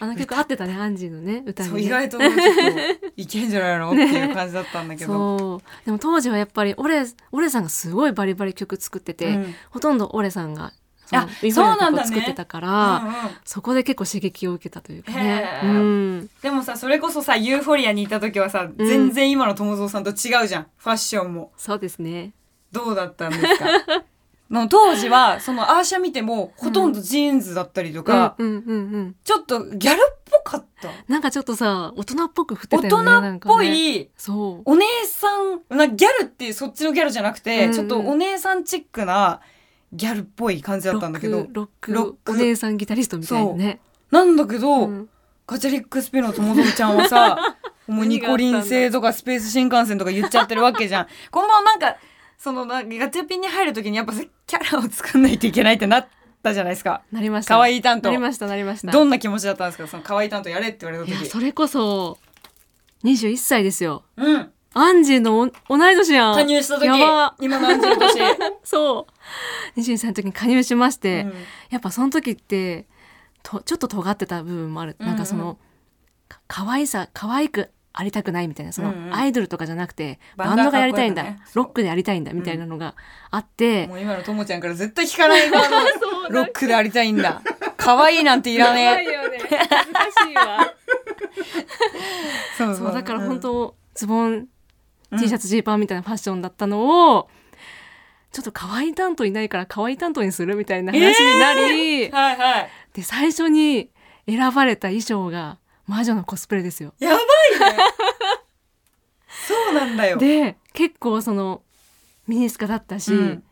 [0.00, 1.84] あの曲合ってたね、アンジーのね、歌に、そう、ね。
[1.84, 2.40] 意外とちょっと、
[3.16, 5.38] いけんじゃないのっていう感じだったんだけど。
[5.38, 5.86] そう。
[5.86, 10.72] でも当時はやっぱり、オレ、オレさんがすごいバリバリ曲作ってて、うんほとんどオレさんが、
[11.06, 15.46] そうなんだね曲を作ってたから、うんうんそこで結構刺激を受けたというかね。
[15.62, 16.30] へうーん。
[16.42, 20.66] でもさ、それこそさ、ユーフォリアにいた時はさ、全然今の友蔵さんと違うじゃん。
[20.76, 21.52] ファッションも。
[21.56, 22.32] そうですね。
[22.74, 24.04] どうだったんですか？
[24.50, 29.16] の当時はそのアー写見てもほとんどジーンズだったりとか、うんうんうんうん。
[29.24, 33.38] ちょっとギャルっぽかったなんかちょっとさ、大人っぽく振って大たよね。
[33.40, 34.62] 人っぽいそう。
[34.70, 39.40] お姉さんなギャルっていうそっちのギャルじゃなくて、うんうんちょっとお姉さんチックな
[39.94, 43.80] ギャルっぽい感じだったんだけどロック、ロックお姉さんギタリストみたいなね。
[44.10, 45.08] なんだけど、うん
[45.46, 47.56] ガチャリックスピの友蔵ちゃんはさ
[47.86, 51.06] もうニコリン星とかスペース新幹線とか言っちゃってるわけじゃん。
[51.30, 51.96] このなんか
[52.38, 56.06] そのなガチャピンに入る時にやっぱキャラを作んないといけないってなっ
[56.42, 57.02] たじゃないですか。
[57.10, 57.54] なりました。
[57.54, 58.92] 可愛い担当なりました、なりました。
[58.92, 59.86] どんな気持ちだったんですか？
[59.86, 61.26] その可愛い担当やれって言われた時。
[61.28, 62.18] それこそ、
[63.04, 64.04] 21歳ですよ。
[64.16, 64.50] うん。
[64.76, 66.34] アンジーのお同い年やん。
[66.34, 68.12] 加入した時今のアンジェル年。
[68.64, 69.06] そ
[69.76, 69.80] う。
[69.80, 71.34] 22歳の時に加入しまして、うん
[71.70, 72.86] やっぱその時って、
[73.42, 74.96] とちょっと尖ってた部分もある。
[74.98, 75.58] なんかその、
[76.28, 81.24] か可愛さ、可愛くありたくないみたいな、その、うんうんアイドルとかじゃなくて、バンドがやりたいんだ、
[81.54, 82.96] ロックでやりたいんだ、みたいなのが
[83.30, 85.76] あって、もう今のともちゃんから絶対聞かない側の
[86.28, 87.40] ロックでありたいんだ。
[87.76, 89.04] 可愛いなんていらねえ。
[89.04, 89.38] よね。
[89.38, 90.74] 恥ずかしいわ。
[92.58, 94.48] そうそう、だから本うん当、ズボン、
[95.12, 97.28] うん T シャツ、ジーパンみたいなファッションだったのを、
[98.32, 102.70] ちょっと可愛い担当いないから可愛い担当にするみたいな話になり、はいはい。
[102.92, 103.90] で、最初に
[104.26, 106.94] 選ばれた衣装が魔女のコスプレですよ。
[106.98, 107.18] やばい
[107.72, 107.78] ね。
[109.46, 110.18] そうなんだよ。
[110.18, 111.62] で、結構その、
[112.26, 113.44] ミニスカだったし、うん。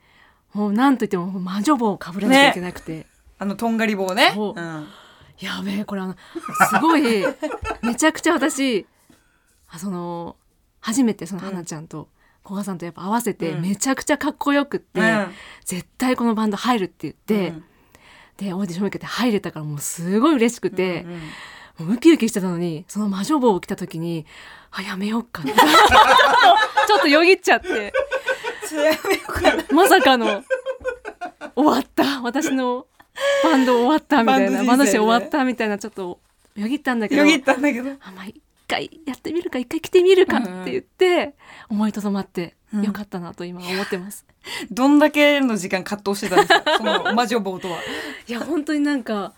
[0.54, 3.06] もうなんといっても魔女帽をかぶらなきゃいけなくて、
[3.38, 4.32] あのとんがり棒ね。
[4.34, 4.60] そう。
[4.60, 4.88] うん。
[5.38, 6.16] やべえ、これあの、
[6.70, 7.24] すごい、
[7.82, 8.86] めちゃくちゃ私、
[9.68, 10.36] あその、
[10.80, 12.08] 初めてその花ちゃんと、
[12.44, 13.62] 古賀さんとやっぱ合わせて、うん。
[13.62, 15.34] めちゃくちゃかっこよくって、うん。
[15.64, 17.64] 絶対このバンド入るって言って、うん。
[18.36, 21.20] で、オーディション受けて入れたからもうすごい嬉しくて、うんうん
[21.78, 24.26] もうウキウキしてたのに、その魔女帽を着た時に、
[24.70, 25.52] あ、やめようかな。
[26.86, 27.92] ちょっとよぎっちゃって、
[29.72, 30.42] まさかの、
[31.54, 32.20] 終わった。
[32.22, 32.86] 私の
[33.44, 36.18] バンド終わったみたいな、バンド終わったみたいな、ちょっと
[36.56, 37.90] よぎったんだけど、よぎったんだけど。
[37.90, 41.34] あまあ、一回やってみるか、一回着てみるかって言って、
[41.68, 44.24] 思いとどまって、うんよかったなと今思ってます。
[44.70, 46.78] どんだけの時間葛藤してたんですか？
[46.78, 47.76] その魔女棒とは。
[48.26, 49.34] いや、本当になんか、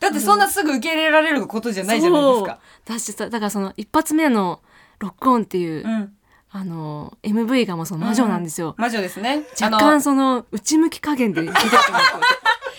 [0.00, 2.58] だってそんなすぐ受け入れられることじゃないじゃないですか。
[2.84, 4.60] だしさだからその一発目の
[4.98, 6.12] ロックオンっていう、うん。
[6.48, 9.42] あの MV がもうその魔女なんですよ、魔女ですね。
[9.60, 12.02] 若干その内向き加減で聞いてたと思う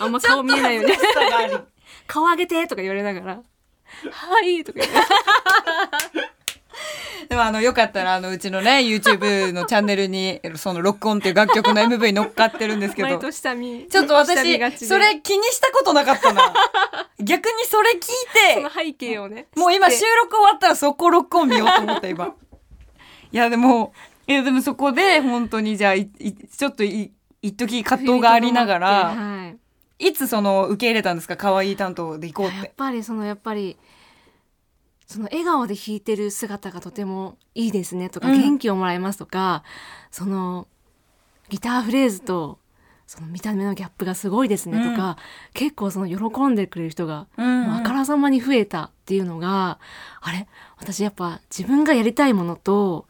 [0.00, 1.64] あんま顔見えないようにちょっと恥ずかしさがあり。
[2.08, 3.34] 顔上げてとか言われながら
[4.10, 4.96] 「はい」とか言って
[7.28, 13.08] でもあのよかったらあのうちのね YouTube のチャンネルにそのロックオンっていう楽曲の MV 乗っかってるんですけど。
[13.08, 16.54] 毎年下見ちょっと私それ気にしたことなかったな。
[17.20, 18.00] 逆にそれ聞い
[18.54, 22.34] そのて背景をねもう今収録終わったらそこロックオン見ようと思った今。
[23.30, 23.92] いやでも
[24.26, 27.12] いやでもそこで本当にじゃあいいちょっとい
[27.42, 29.52] 一時葛藤がありながらは
[29.98, 30.08] い。
[30.08, 31.36] いつその受け入れたんですか？
[31.36, 33.76] 可愛い担当で行こうっやってぱりそのやっぱり
[35.08, 38.40] その笑顔で弾いてる姿がとてもいいですねとか、うん。
[38.40, 39.64] 元気をもらえますとか
[40.12, 40.68] その
[41.48, 42.60] ギターフレーズと
[43.06, 45.16] その見た目のギャップがすごいですねとか、
[45.54, 47.64] 結構その喜んでくれる人がうん。
[47.64, 49.78] もうあからさまに増えたっていうのが、
[50.20, 50.46] あれ？
[50.76, 53.07] 私やっぱ自分がやりたいものと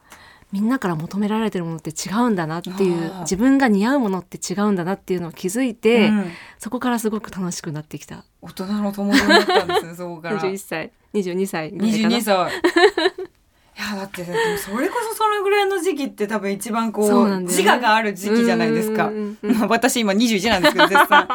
[0.51, 6.31] みんなから求められてるものって違うんだなっていう自分が似合うものって違うんだなっていうのを気づいて、うん。
[6.57, 8.25] そこからすごく楽しくなってきた。
[8.41, 10.39] 大人の友達になったんですね そこから。
[10.39, 10.91] 21歳。
[11.13, 12.51] 22歳ぐらいかな22歳。
[13.79, 17.45] いやだってでもそれこそそのぐらいの時期って多分一番こうね。
[17.45, 19.09] 自我がある時期じゃないですか。
[19.41, 21.27] まあ 私今21なんですけど絶賛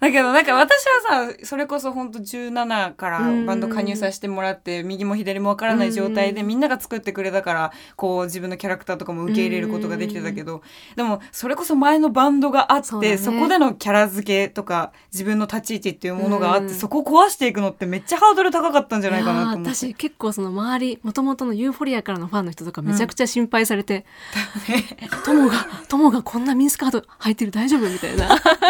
[0.00, 10.62] だけどなんか私はさそれこそ本当17からバンド加入させてもらって右も左もわからない状態でみんなが作ってくれたからこう自分のキャラクターとかも受け入れることができてたけど
[10.96, 16.74] でもそれこそ前のバンドがあってそこでのキャラ付けとか自分の立ち位置っていうものがあってうん。
[16.74, 19.74] そこを壊していくのってめっちゃハードル高かったんじゃないかなと思って。
[19.74, 24.04] 私結構その周りもともとのユーフォリアからのファンの人とかめちゃくちゃ心配されて
[25.24, 28.28] 「友、が友がこんなミニスカート履いてる大丈夫?」みたいな。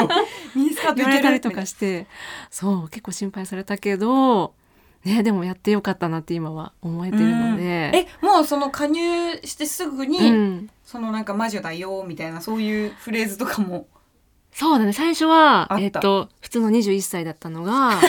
[0.54, 2.06] ミニスカートれたりとかして
[2.50, 4.54] そう結構心配されたけど
[5.04, 7.62] ねでもやってよかったなって今は思えてるので。
[7.94, 13.86] えもうその加入してすぐに、うん、そのなんか魔女だよみたいなそういうフレーズとかも。
[14.52, 14.92] そうだね。
[14.92, 17.92] 最初はえっと普通の21歳だったのが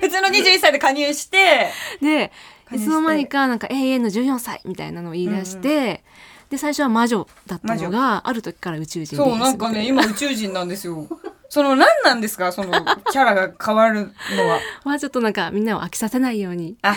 [0.00, 1.70] 普通の21歳で加入して
[2.00, 2.30] で
[2.72, 6.04] いつの間にかなんか永遠の14歳みたいなのを言い出して、
[6.50, 11.06] で最初は魔女だったのがある時から宇宙人そうなんかね今宇宙人なんですよ
[11.54, 12.50] その何なんですか？
[12.50, 12.72] その
[13.12, 14.58] キャラが変わるのは。
[14.84, 16.76] まあちょっとなんかみんなを飽きさせないように。
[16.82, 16.96] あ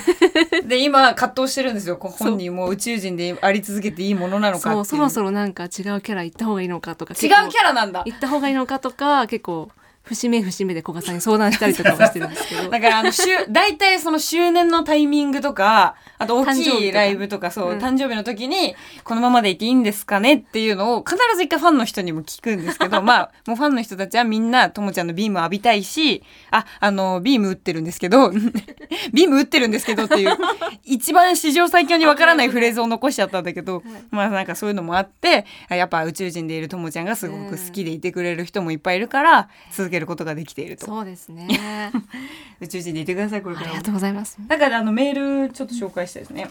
[0.65, 1.97] で今葛藤してるんですよ。
[1.97, 7.13] こ本人も宇宙人であり続けていいものなのかっていそううそろそろなんか違うキャラ行った方がいいのかとか。
[7.13, 8.01] 違うキャラなんだ。
[8.05, 9.69] 行った方がいいのかとか結構
[10.07, 12.69] 節目節目で古賀さんに相談したりとかもしてるんですけど。
[12.71, 28.31] だからあの、しゅ大体その周年のタイミングとか、あと大きいライブとか、そう、うん誕生日の時に、このままでいていいんですかねっていうのを必ず一回ファンの人にも聞くんですけど、 まあ、もうファンの人たちはみんな、ともちゃんのビーム浴びたいし、あ、あの、ビーム打ってるんですけど、
[29.13, 30.35] ビーム打ってるんですけどっていう、
[30.83, 40.85] 一番史上最強にわからないフレーズを残しちゃったんだけど、まあなんかそういうのもあって、あやっぱ宇宙人でいるともちゃんがすごく好きでいてくれる人もいっぱいいるから、続けることができていると。
[40.85, 41.91] そうですね
[42.61, 46.49] 宇宙人でいてください、これからもありがとうございますだからあのメールちょっと紹介したいですね。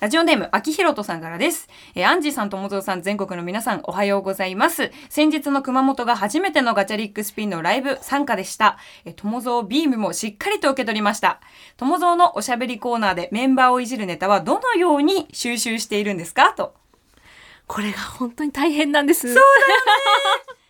[0.00, 1.68] ラジオネーム、秋広人さんからです。
[1.94, 4.90] えー、アンジーさん、友蔵さん、全国の皆さん、おはようございます。
[5.08, 8.78] 先日の熊本が初めてのガチャリックスピンのライブ参加でした。
[9.04, 11.38] えー、友蔵ビームもしっかりと受け取りました。
[11.76, 16.52] 友蔵のおしゃべりコーナーでメンバーをいじるネタはどのように収集しているんですか？
[16.56, 16.74] と。
[17.68, 20.54] これが本当に大変なんですそうそうね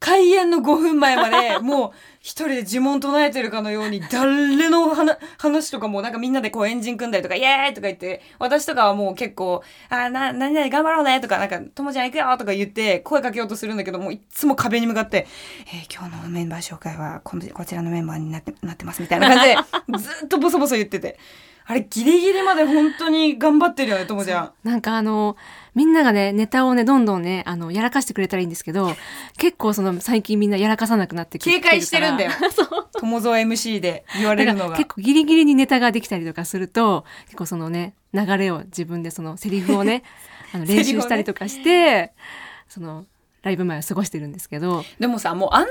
[0.00, 15.26] 開演の5分前までもう一人で呪文唱えてるかのように誰の話話とかもなんかみんなでこうエンジン組んだりとかイエーイとか言って私とかはもう結構「あーな何々頑張ろうね」とかなんか「ともちゃん行くよ」とか言って声かけようとするんだけどもういっつも壁に向かって
[15.74, 19.56] 「えー今日のメンバー紹介はこのこちらのメンバーになってなってます」みたいな感じで
[19.98, 21.18] ずっとボソボソ言ってて
[21.70, 24.52] あれギリギリまで本当に頑張ってるよねともちゃん。
[24.64, 25.36] なんかあの
[25.78, 28.96] みんながねネタをねどんどんねあのやらかしてくれたらいいんですけど
[29.38, 32.32] 結構その最近みんなやらかさなくなってきて警戒してるんだよ。
[32.98, 34.76] 友蔵 MC で言われるのが。
[34.76, 40.02] 結構ギリギリにネタができたりとかすると結構そのね流れを自分でそのセリフをね
[40.52, 42.12] あの練習したりとかして、
[42.68, 43.04] その
[43.42, 44.84] ライブ前を過ごしてるんですけど。
[44.98, 45.68] でもさもうあんだ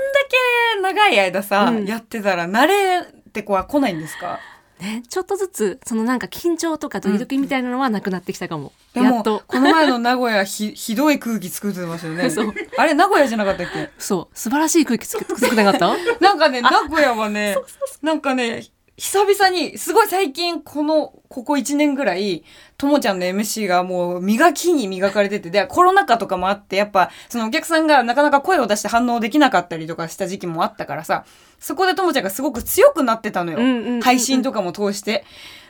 [0.78, 1.84] け長い間さ、うん。
[1.84, 4.40] やってたら慣れてこは来ないんですか？
[4.80, 9.42] ねちょっとずつそのなんか緊張とかドキドキみたいなのはなくなってきたかも、でもやっと。
[9.46, 12.28] この前の名古屋ひ ひどい空気作ってましたよね。
[12.76, 13.90] あれ名古屋じゃなかったっけ？
[13.98, 14.38] そう。
[14.38, 15.96] 素晴らしい空気 作ってなかった？
[16.20, 17.56] なんかね名古屋はね
[18.02, 18.66] なんかね
[18.96, 22.42] 久々に、すごい最近、この、ここ1年ぐらい、
[22.78, 31.24] ともちゃんの MC がもう磨きに磨かれてて、で、コロナ禍とかもあって、やっぱ、そのお客さんがなかなか声を出して反応できなかったりとかした時期もあったからさ、
[31.58, 33.58] そこでともちゃんがすごく強くなってたのよ。
[34.00, 35.24] 配信とかも通して。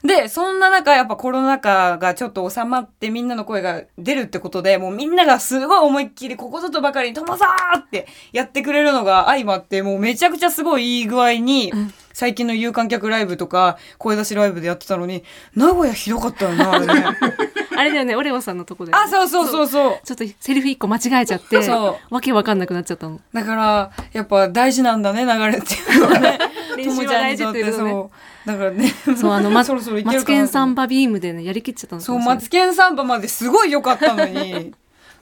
[0.05, 11.73] で、そんな中、やっぱコロナ禍がちょっと収まってみんなの声が出るってことで、もうみんながすごい思いっきりここぞとばかりに、ともさーってやってくれるのが相まって、もうめちゃくちゃすごいいい具合に、
[12.13, 15.25] 最近の有観客ライブとか、声出しライブでやってたのに、
[15.55, 17.05] 名古屋ひどかったよな、あれね。
[17.79, 20.01] あれだよねオレオさんのとこで、ね、あ、そうそうそうそう。
[20.05, 26.39] ちょっとセリフ一個間違えちゃってわけわかんなくなっちゃったのだから、やっぱ大事なんだね、流れっていうのはね。
[26.77, 28.38] 練習は大事ってそう。
[28.49, 32.37] だからね、そうあの、ま、 そろそろいけマツるかなケンサンバビームでねやりきっちゃったのかそう、もしれない。
[32.37, 34.73] マツケンサンバまですごい良かったのに、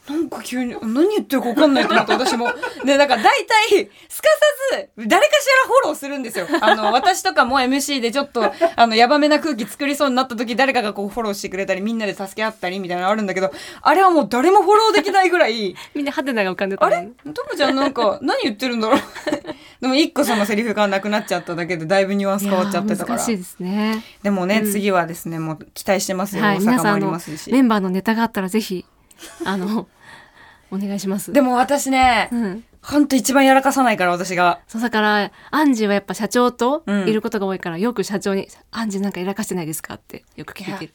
[0.08, 2.48] なんか急に、何言ってるか分かんないと思って、私も。
[2.84, 4.28] で、なんか大体、すか
[4.70, 6.46] さず、誰かしらフォローするんですよ。
[6.60, 13.52] あの、私とかも MC でちょっと、あの、やばめな空気作りそうになった時、誰かがこうフォローしてくれたり、みんなで助け合ったりみたいなのあるんだけど、
[13.82, 17.08] あれはもう誰もフォローできないぐらい、みんなハテナが浮かんでたあれ？
[17.34, 19.00] トムちゃんなんか、何言ってるんだろう
[19.80, 23.32] でも一個そのセリフがなくなっちゃっただけで、だいぶニュアンス変わっちゃってたから難し。
[23.32, 26.44] いですねでもね、うん次はですね、もう期待してますよ。
[26.44, 27.50] はい大阪もありますし。
[27.50, 28.84] メンバーのネタがあったらぜひ
[29.44, 29.88] あの
[30.70, 34.60] お願いしますでも私ねう、んほんと一番やらかさないから私が。
[34.68, 40.92] そうだからアンジーはやっぱ社長とうんいることが多いから、よく社長に「アンジーなんかやらかしてないですか?」ってよく聞いてる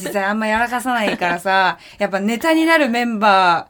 [0.00, 3.68] 実際あんまやらかさないからさ、やっぱネタになるメンバ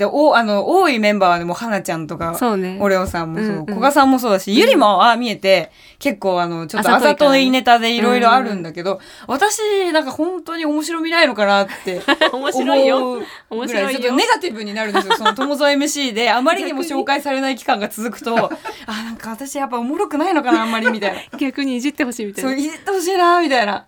[0.00, 12.00] で、お、あの、多いメンバーはね、もう、花ちゃんとか、そうねオレオさんもそう、うんうん古賀さんもそうだし、ゆりも、ああ、見えて、結構あの、ちょっとあざといネタでいろいろあるんだけど、私、なんか本当に面白みないのかなって。
[12.32, 15.16] 面白いよ面白いよちょっとネガティブになるんですよ。
[15.16, 18.34] その友蔵 MC で、あまりにも 紹介されない期間が続くと、
[18.86, 21.38] あ、なんか私やっぱおもろくないのかな、あんまり、みたいな。
[21.38, 22.56] 逆にいじってほしいみたいそう、な。
[22.56, 23.84] いじってほしいな、みたいな。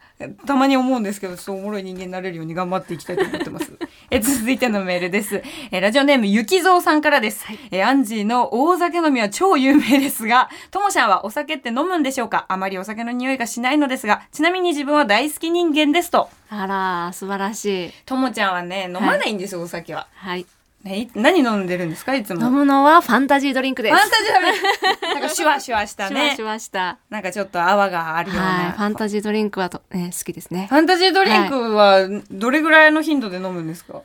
[0.46, 3.72] たまに思うんですけど、ちょっとおもろい人間になれるように頑張っていきたいと思ってます。
[4.14, 5.42] え、続いてのメールです。
[5.70, 7.46] え、ラジオネームゆきぞうさんからです。
[7.70, 12.44] え、アンジーの大酒飲みは超有名ですが、ともしゃんはお酒って飲むんでしょうか？
[12.50, 16.28] あまりお酒の匂いがしないのですが、ちなみに自分は大好き人間ですと。
[16.50, 17.92] あら、素晴らしい。
[18.04, 20.06] ともちゃんはね、飲まないんですよ、お酒は。
[20.14, 20.44] はい。
[20.84, 22.14] ね、い何飲んでるんですか？
[22.14, 22.44] いつも。
[22.44, 23.94] 飲むのはファンタジードリンクです。
[23.94, 25.14] ファンタジーだね。
[25.14, 26.44] なんかシュワシュワしたねシュワシュ。
[26.44, 26.98] ワした。
[27.08, 28.44] なんかちょっと泡があるような。
[28.44, 28.72] はい。
[28.72, 30.66] ファンタジードリンクはと、ね、好きですね。
[30.68, 34.02] ファンタジードリンクはどれぐらいの頻度で飲むんですか？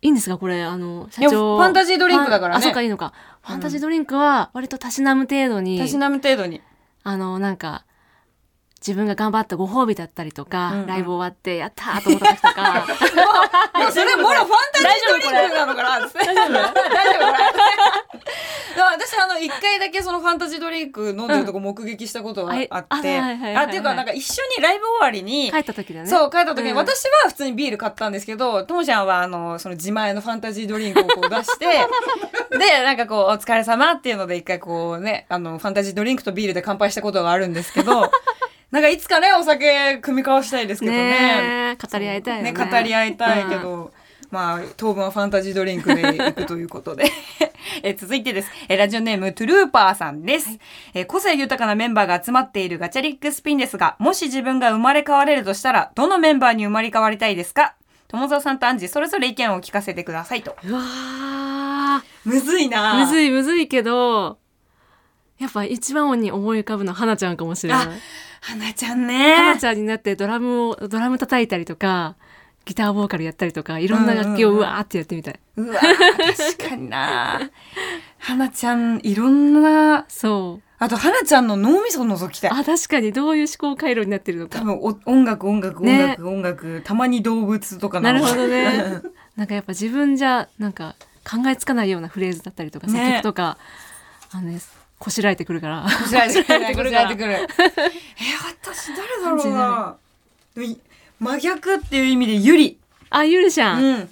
[0.00, 0.38] いいんですか？
[0.38, 1.58] これ、あの、社いや長。
[1.58, 3.12] ファンタジードリンクだからねあ、そうか、いいのか。
[3.42, 6.60] ファンタジードリンクは、割とたしなむ程度に、たしなむ程度に。
[7.04, 7.84] あの、なんか、
[8.86, 10.86] 自分が頑張ったご褒美だったりとか、うんうん。
[10.86, 12.86] ライブ終わって、やったーと思った時とか、
[13.90, 17.32] それもろファンタジードリンクなのかな大丈夫大丈夫。
[17.32, 17.44] これ。
[18.76, 23.64] 私あの一回だけそのファンタジードリンク飲んでるとこ目撃したことがあって、ああはいはいはいはい。
[23.64, 26.06] あっていうかなんか一緒にライブ終わりに帰った時だね。
[26.06, 26.76] そう帰った時に、うん。
[26.76, 31.66] 私は普通にビール買ったんですけどともちゃんはあのその自前のファンタジードリンクをこう出して
[32.58, 38.10] でなんかこう「お疲れ様っていうので一回こうねあのファンタジードリンクとビールで乾杯したことがあるんですけど
[38.74, 40.98] なんかいつかねお酒組み交わしたいですけどね。
[40.98, 42.52] ねえ語り合いたいよね。
[42.52, 43.92] 語り合いたいけど、
[44.32, 47.04] まあ当分はファンタジードリンクで行くということで。
[47.84, 48.50] え続いてです。
[48.68, 50.58] えラジオネームトゥルーパーさんです、
[50.92, 57.74] え個性豊かなメンバーが集まっているガチャリックスピンですがもし自分が生まれ変われるとしたらどのメンバーに生まれ変わりたいですか？
[58.08, 60.56] 友沢さんとアンジーそれぞれ意見を聞かせてくださいと。
[60.64, 62.02] うわー。
[62.24, 62.94] むずいな。
[62.94, 64.38] むずいいむずいけど、
[65.38, 67.86] やっぱ一番に思い浮かぶのは花ちゃんかもしれない。
[68.46, 69.36] 花ちゃんね。
[69.36, 72.14] 花ちゃんになってドラムを、ドラム叩いたりとか、
[72.66, 74.66] ギターボーカルやったりとか、いろんな楽器をうんうんうん。
[74.68, 75.40] うわーってやってみたい。
[75.56, 77.50] うわ確かにな。
[78.18, 80.62] 花ちゃんいろんなそう。
[80.78, 82.50] あと花ちゃんの脳みそ覗きたい。
[82.50, 84.58] あ、確かにどういう思考回路になってるのか。
[84.58, 86.82] 多分お音楽音楽音ね楽、音楽。
[86.84, 88.04] たまに動物とかの。
[88.04, 89.00] なるほどね。
[89.36, 93.56] なんかやっぱ自分じゃ、なんか考えつかないようなフレーズだったりとか、ね作曲とか、
[94.32, 94.60] あのね、
[95.04, 95.82] こしらえてくるから。
[95.82, 97.32] こしらえてくるえてくる。
[97.32, 97.46] え
[98.62, 99.96] 私誰だろうな。
[101.20, 102.78] 真逆っていう意味でゆり、
[103.10, 103.84] あ、ゆるしゃん。
[103.84, 104.08] うん。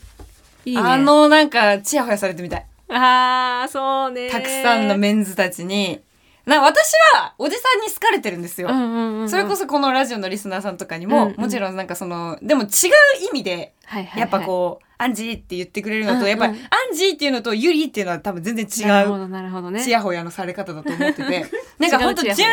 [0.67, 0.83] いいね。
[0.83, 2.67] あのなんかチヤホヤされてみたい。
[2.91, 4.29] あー、そうね。
[4.29, 6.01] たくさんのメンズたちに。
[6.45, 8.69] な私はおじさんに好かれてるんですよ、
[9.29, 11.41] それこそこのラジオのリスナーさんとかにも、うんうん。
[11.41, 12.69] もちろんなんかそのでも違う
[13.31, 19.83] 意味ではいはいはい、やっぱこう、アンジーって言ってくれるのと、やっぱりアンジーっていうのとユリっていうのは多分全然違うなるほどなるほどね。
[19.83, 21.47] チヤホヤのされ方だと思ってて
[21.79, 22.47] なんかほんと純粋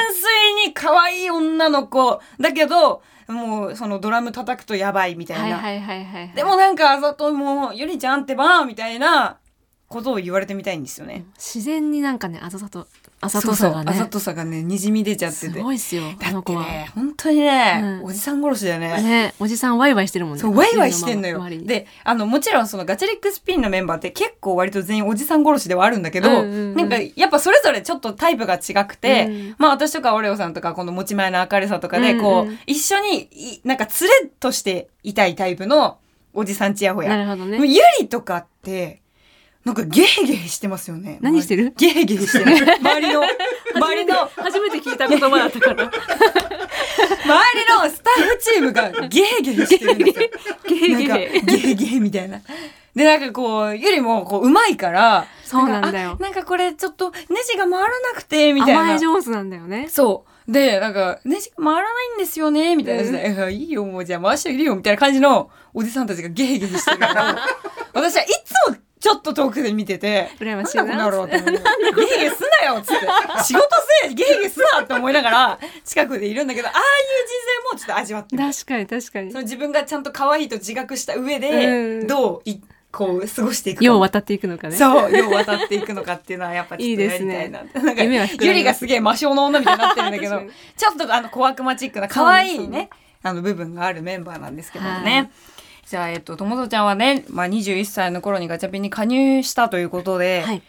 [0.66, 5.62] に可愛い女の子だけどもうそのドラム叩くとやばいみたいな。
[6.36, 9.38] でもなんかあざともうゆりちゃんってばみたいな
[9.90, 11.26] ことを言われてみたいんですよね。
[11.36, 12.88] 自然になんかねあざと
[13.22, 15.62] あざとさがねそうそうあざとさがねにじみ出ちゃってすて。
[15.62, 16.62] ごいっすよあだの子は。
[16.62, 19.02] ってね本当にね、うんおじさん殺しだよね。
[19.02, 20.42] ねおじさんワイワイしてるもんね。
[20.42, 35.98] そうワイワイしてんのよであのもちろんそのガチャリックスピンのメンバーって結構割と全員おじさん殺しではあるんだけど、うんうんうんなんかやっぱそれぞれちょっとタイプが違くて、うんまあ私とかオレオさんとかこの持ち前の明るさとかでこう、うんうん一緒にいなんか連れとしていたいタイプの
[36.34, 37.10] おじさんちやほや。
[37.10, 37.58] なるほどね。
[37.66, 39.02] ゆりとかって
[39.66, 41.20] なんかゲヘゲヘしてますよね。
[41.22, 41.74] 何してる？
[41.78, 42.46] ゲヘゲヘしてる。
[42.80, 43.22] 周りの
[43.76, 45.84] 周りの初めて聞いた言葉だったから。
[45.84, 50.30] 周りのスタッフチームがゲヘゲヘしてるんですよ。
[50.68, 51.40] ゲヘゲなんかヘ。
[51.42, 52.42] ゲヘゲヘみたいな。
[52.96, 58.82] で、なんかこう、ゆりもこう、うまいから、そうなんだよなんかこれちょっとネジが回らなくて、みたいな。
[58.82, 59.88] 甘え上手なんだよね。
[59.90, 60.52] そう。
[60.52, 67.38] で、なんか、ネジが回らないんですよね、みたいな感じで、えいいよ、もうじゃあ回してあげるよ、みたいな感じのおじさんたちがゲヘゲヘしてるから、
[67.94, 71.06] 私はいつもちょっと遠くで見てて、羨ましいなんだ な。
[71.12, 71.28] この？
[71.28, 71.50] ゲヘゲ
[72.26, 73.06] ヘすなよっつって。
[73.46, 73.68] 仕事
[74.04, 76.84] せえゲヘゲヘすなって思いながら近くでいるんだけどああいう
[77.28, 77.34] 人
[77.72, 79.32] 生もちょっと味わって確かに確かに。
[79.32, 79.38] そ。
[79.38, 82.08] の自分がちゃんと可愛いと自覚した上うでん。
[82.08, 82.60] どうい
[82.92, 83.86] こう過ごしていくか。
[83.86, 84.76] よう渡っていくのかね。
[84.76, 87.64] そうよう渡っていくのかっていうのはやっぱちょっとやりたいな。
[87.74, 90.42] なんか夢は膨らみますゆりがすげえ魔性の女みたいになってるんだけど
[90.76, 92.90] ちょっとあの小悪魔チックな可愛いね
[93.24, 95.30] あの部分があるメンバーなんですけどもね、はい
[95.90, 100.62] じゃあえっとともぞちゃんはね、まあ、21歳の頃にガチャピンに加入したということで、はい。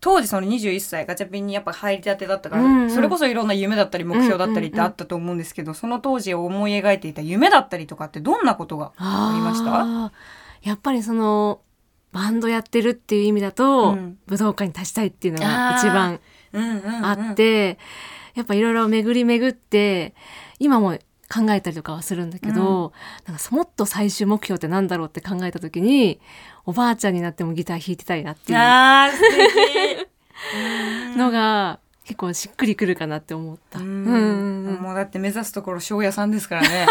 [0.00, 2.90] 当時その21歳ガチャピンにやっぱ入りたてだったから、うんうん。
[2.92, 10.12] それこそいろんな夢だったり目標だったりってあったと思うんですけど、その当時思い描いていた夢だったりとかってどんなことがありました？
[10.62, 11.60] やっぱりその
[12.12, 14.18] バンドやってるっていう意味だと、うん。
[14.28, 16.20] 武道館に立ちたいっていうのが一番
[16.52, 17.04] うんうんうん。
[17.04, 17.78] あって、
[18.36, 20.14] やっぱいろいろ巡り巡って
[20.60, 20.96] 今も
[21.32, 22.92] 考えたりとかはするんだけど、
[23.26, 26.20] なんかもっと最終目標ってなんだろうって考えた時に
[26.64, 28.58] おばあちゃんになってもギター弾いてたいなっていう
[31.18, 33.78] のが結構しっくりくるかなって思った。
[33.78, 34.82] ううんんうんうん。
[34.82, 36.86] もうだって目指すところ庄屋さんですからね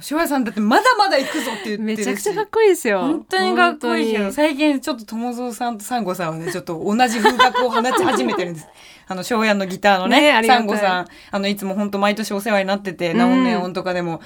[0.00, 1.98] 庄屋さんだってまだまだ行くぞって言ってるし。
[1.98, 3.00] めちゃくちゃかっこいいですよ。
[3.00, 8.68] 本当にかっこいいけど本最近ちょっと友蔵さんとサンゴさんはねちょっと同じ風格を放ち始めてるんです。
[9.08, 11.06] あの庄屋のギターのねねサンゴさん。
[11.30, 14.20] あのいつも本当毎年お世話になってて、うんナオンネオンとかでも。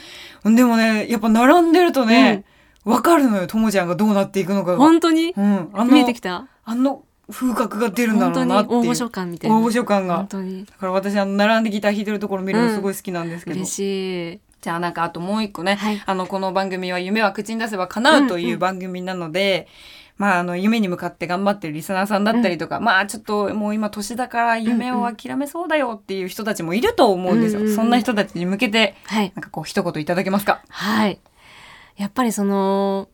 [0.45, 2.45] でもねやっぱ並んでるとね、
[2.85, 5.33] わかるのよともちゃんがどうなっていくのかが、本当に？
[5.37, 6.47] うん、あの見えてきた？
[6.65, 8.81] あの風格が出るんだろうなっていう。
[8.81, 9.57] 大御所感みたいな。
[9.57, 10.17] 大御所感が。
[10.19, 10.67] 本当に。
[10.67, 14.41] だから私あの並んでギター弾いてるところ見るのすごい好きなんですけど、嬉しい。
[14.65, 19.69] じゃあなんかあともう一個ね、はいあのこの番組は夢は口に出せば叶うという番組なので、
[20.17, 27.61] まああの夢に向かって頑張ってるリスナーさんだったりとか、まあちょっともう今年だから夢を諦めそうだよっていう人たちもいると思うんですよ。
[27.61, 29.33] うんうんうんそんな人たちに向けてはい。
[29.35, 30.63] なんかこう一言いただけますか？
[30.71, 31.21] はい。
[31.99, 33.11] やっぱりその、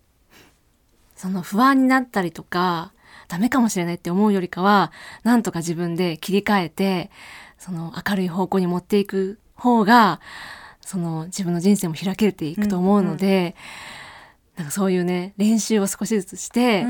[1.16, 2.92] その不安になったりとか、
[3.26, 4.92] ダメかもしれないって思うよりかは、
[5.24, 7.10] なんとか自分で切り替えて、
[7.58, 10.20] その明るい方向に持っていく方が、
[10.90, 13.54] その自分の人生も開けていくと思うので、
[14.56, 16.84] なんかそういうね、練習を少しずつして、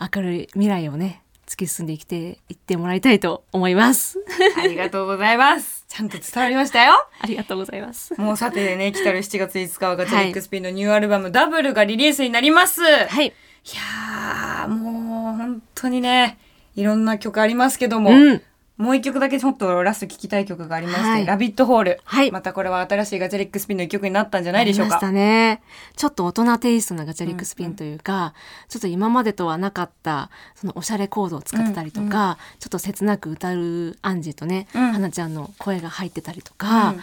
[0.00, 4.18] 明るい未来をね、突き進んで生きていってもらいたいと思います。
[4.56, 5.84] ありがとうございます。
[5.90, 6.94] ちゃんと伝わりましたよ。
[7.20, 8.14] ありがとうございます。
[8.18, 12.80] もうさてね、来たる7月5日はガチャリックスピンのニューアルバム、ダブルがリリースになります。
[12.82, 13.26] はい。
[13.26, 13.32] い
[13.76, 16.38] やー、もう本当にね、
[16.74, 18.42] いろんな曲ありますけども、うん。
[18.78, 22.00] もう一曲だけちょっとラスト聴きたい曲がありまして、はいラビットホール。
[22.04, 24.96] はいまたこれは新しいガチャリックスピンの一曲になったんじゃないでしょうか。
[24.96, 25.62] ありましたね。
[25.96, 28.34] ちょっと大人テイストなガチャリックスピンというか、
[28.68, 37.00] ちょっと今までとはなかった、そのおしゃれコードを使ってたりとか、ちょっと切なく歌うアンジーとね、うん花ちゃんの声が入ってたりとか、うん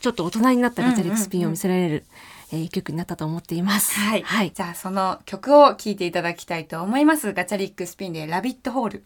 [0.00, 2.04] ちょっと大人になったガチャリックスピンを見せられる、
[2.52, 4.00] えー一曲になったと思っています。
[4.00, 4.50] はい、はい。
[4.50, 7.34] じゃあその曲を聴いていただきたいと思います。
[7.34, 9.04] ガチャリックスピンでラビットホール。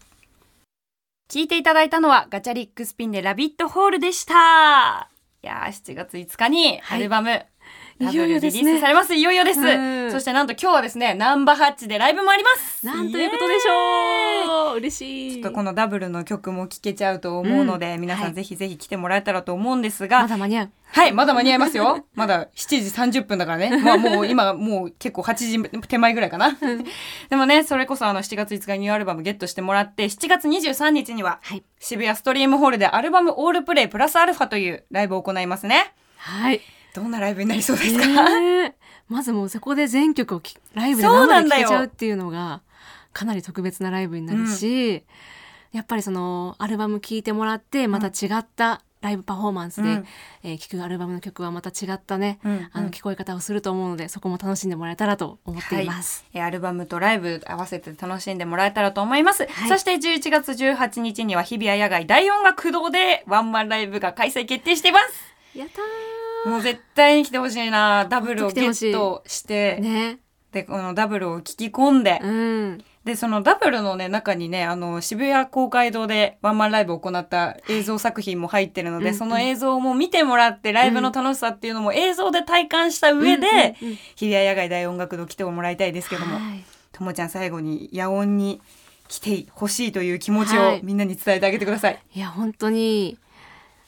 [1.27, 5.09] 聞いていただいたのはガチャリックスピンでラビットホールでした。
[5.41, 7.45] いやー7月5日にアルバム、
[7.99, 9.15] いよいよですねースされます。
[9.15, 9.59] いよいよです。
[9.59, 12.85] うんそしてなんと今日はですね、ナンバーハッチでライブもあります。
[12.85, 15.31] なんということでしょう嬉しい。
[15.33, 20.71] ちょっとこのダブルの曲も聴けちゃうと思うので、皆さはいんぜひぜひ来てもらえたらと思うんですが、まだ間に合う。
[20.87, 22.05] はい、まだ間に合いますよ。
[22.15, 23.81] まだ7時30分だからね。
[23.81, 26.57] まあもう 今もう結構8時手前ぐらいかな。
[27.29, 31.63] でもね、それこそあの7月5日にニューアルバムゲットしてもらって、7月23日にははい。
[31.79, 35.93] 渋谷ストリームホールでアルバムオールプレイプラスアルファというライブを行いますね。
[36.17, 36.61] はい。
[36.95, 38.75] どんなライブになりそうですか、ねえ
[39.07, 42.61] まずもうそこで全曲をきライブで生で聴けちゃうっていうのが
[43.13, 45.03] かなり特別なライブになるし、
[45.71, 50.05] やっぱりそのアルバム聴いてもらってまた違ったライブパフォーマンスで、うん。
[50.43, 52.69] えー聴くアルバムの曲はまた違ったね、うんうん。
[52.71, 56.25] あの聞こえ方をすると思うのでそこも楽しんでもらえたらと思っています。
[56.33, 59.69] はい、えーアルバムとライブ合わせて楽しんでもらえたらと思います、はい。
[59.69, 65.35] そして11月18日には日比谷野外大音楽堂でワンマンライブが開催決定しています。
[65.55, 65.81] やった
[66.45, 68.05] もう絶対に来てほしいな。
[68.05, 70.19] ダブルをゲットして、ーね。
[70.51, 72.83] でこのダブルを聞き込んで、うん。
[73.03, 79.17] でそのダブルのね中にねあの渋谷公会堂でワンマンライブを行った映像作品も入ってるので、うんうん。
[79.17, 83.47] その映像も見てもらってライブの楽しさっていうのも映像で体感した上で、
[83.81, 83.95] うんうんうん。
[84.15, 86.63] 日比谷野外大音楽堂来てもらいたいですけども、はい。
[86.93, 88.61] ともちゃん最後に野音に
[89.07, 90.79] 来てほしいという気持ちはい。
[90.79, 91.99] をみんなに伝えてあげてください。
[92.13, 93.17] いや本当に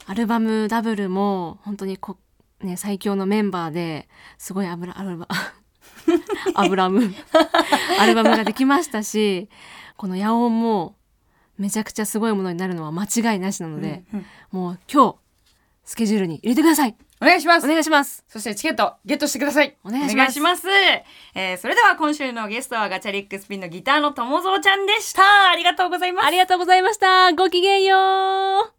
[0.05, 2.17] アルバムダブルも本当にこ、
[2.61, 5.27] ね、最強のメンバーですごいアブラアルバ
[6.55, 7.13] アブラム
[7.99, 9.47] アルバムができましたし
[9.95, 10.95] この野音も
[11.57, 14.25] めちゃくちゃすごいものになるのは間違いなしなので、うんうん。
[14.51, 15.15] もう今日
[15.83, 16.95] スケジュールに入れてください。
[17.19, 17.65] お願いします。
[17.65, 18.23] お願いします。
[18.27, 19.75] そしてチケットゲットしてください。
[19.83, 20.39] お願いします。
[20.39, 20.67] ます。
[20.69, 25.49] えーそれでは今週のゲストはガチャリックスピンのギターの友蔵ちゃんでした。
[25.49, 26.27] ありがとうございます。
[26.27, 26.29] あ。
[26.29, 27.33] りがとうございました。
[27.33, 28.76] ごきげんよう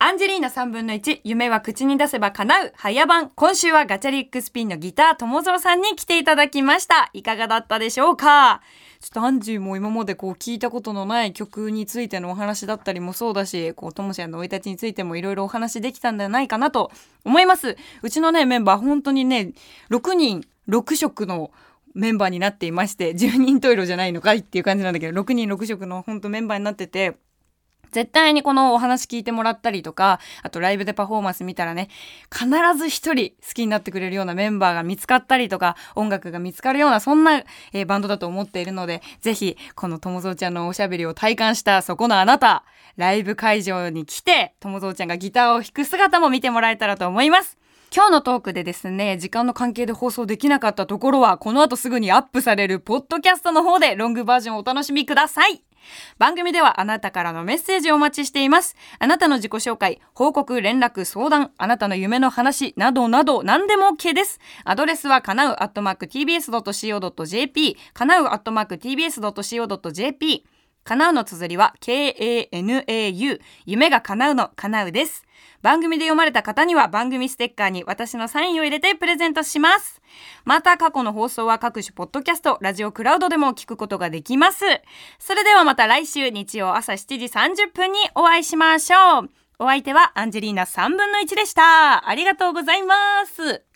[0.00, 3.30] アンジェリーナ3分の1、夢は口に出せば叶う、早番。
[3.30, 7.10] 今週はガチャリックスピンのギター、友蔵さんに来ていただきました。
[7.14, 8.62] いかがだったでしょうか？
[9.00, 16.92] ちょっとアンジーも今までこう聞いたことのない曲についてのお話だったりもそうだし、こう、ともしゃんの生い立ちについてもいろいろお話できたんではないかなと
[17.24, 17.76] 思います。
[18.02, 19.52] うちのね、メンバー本当にね、
[19.90, 21.50] 6人、6色の
[21.94, 27.16] メンバーになっていまして、10人トイレじゃないのかいっていう感じなんだけど、6人6色の本当メンバーになってて、
[27.92, 31.88] 絶対にこのお話聞いてもらったりとか、あとライブでパフォーマンス見たらね、
[32.32, 42.64] 必ず一人好きになってくれるようなメンバーが見つかったりとか、音楽が見つかるような、そんな、えーバンドだと思っているので、ぜひ、この友蔵ちゃんのおしゃべりを体感したそこのあなた、
[42.96, 47.56] ライブ会場に来て、友蔵ちゃんがギターを弾く姿も見てもらえたらと思います。
[47.94, 55.67] 今日のトークでですね、時間の関係で放送できなかったところは、この後すぐにアップされるポッドキャストの方でロングバージョンをお楽しみください。
[56.18, 58.76] 番組ではあなたからのメッセージをお待ちしています。
[58.98, 64.40] あなたの自己紹介、報告、連絡、相談、あなたの夢の話などなど何でも OK です。
[64.64, 70.44] アドレスはかなうアットマーク tbs.co.jp、かなうアットマーク tbs.co.jp、
[70.84, 75.24] かなうの綴りは k-a-n-a-u、夢が叶うのかなうです。
[75.60, 80.00] 番組で読まれた方には番組ステッカーに私のサインを入れてプレゼントします。
[80.44, 84.64] また過去の放送は各種ポッドキャスト、ラジオクラウドでも聞くことができます。
[85.18, 89.30] それではまた来週日曜朝7時30分にお会いしましょう。
[89.60, 92.08] お相手はアンジェリーナ3分の1でした。
[92.08, 93.67] ありがとうございます。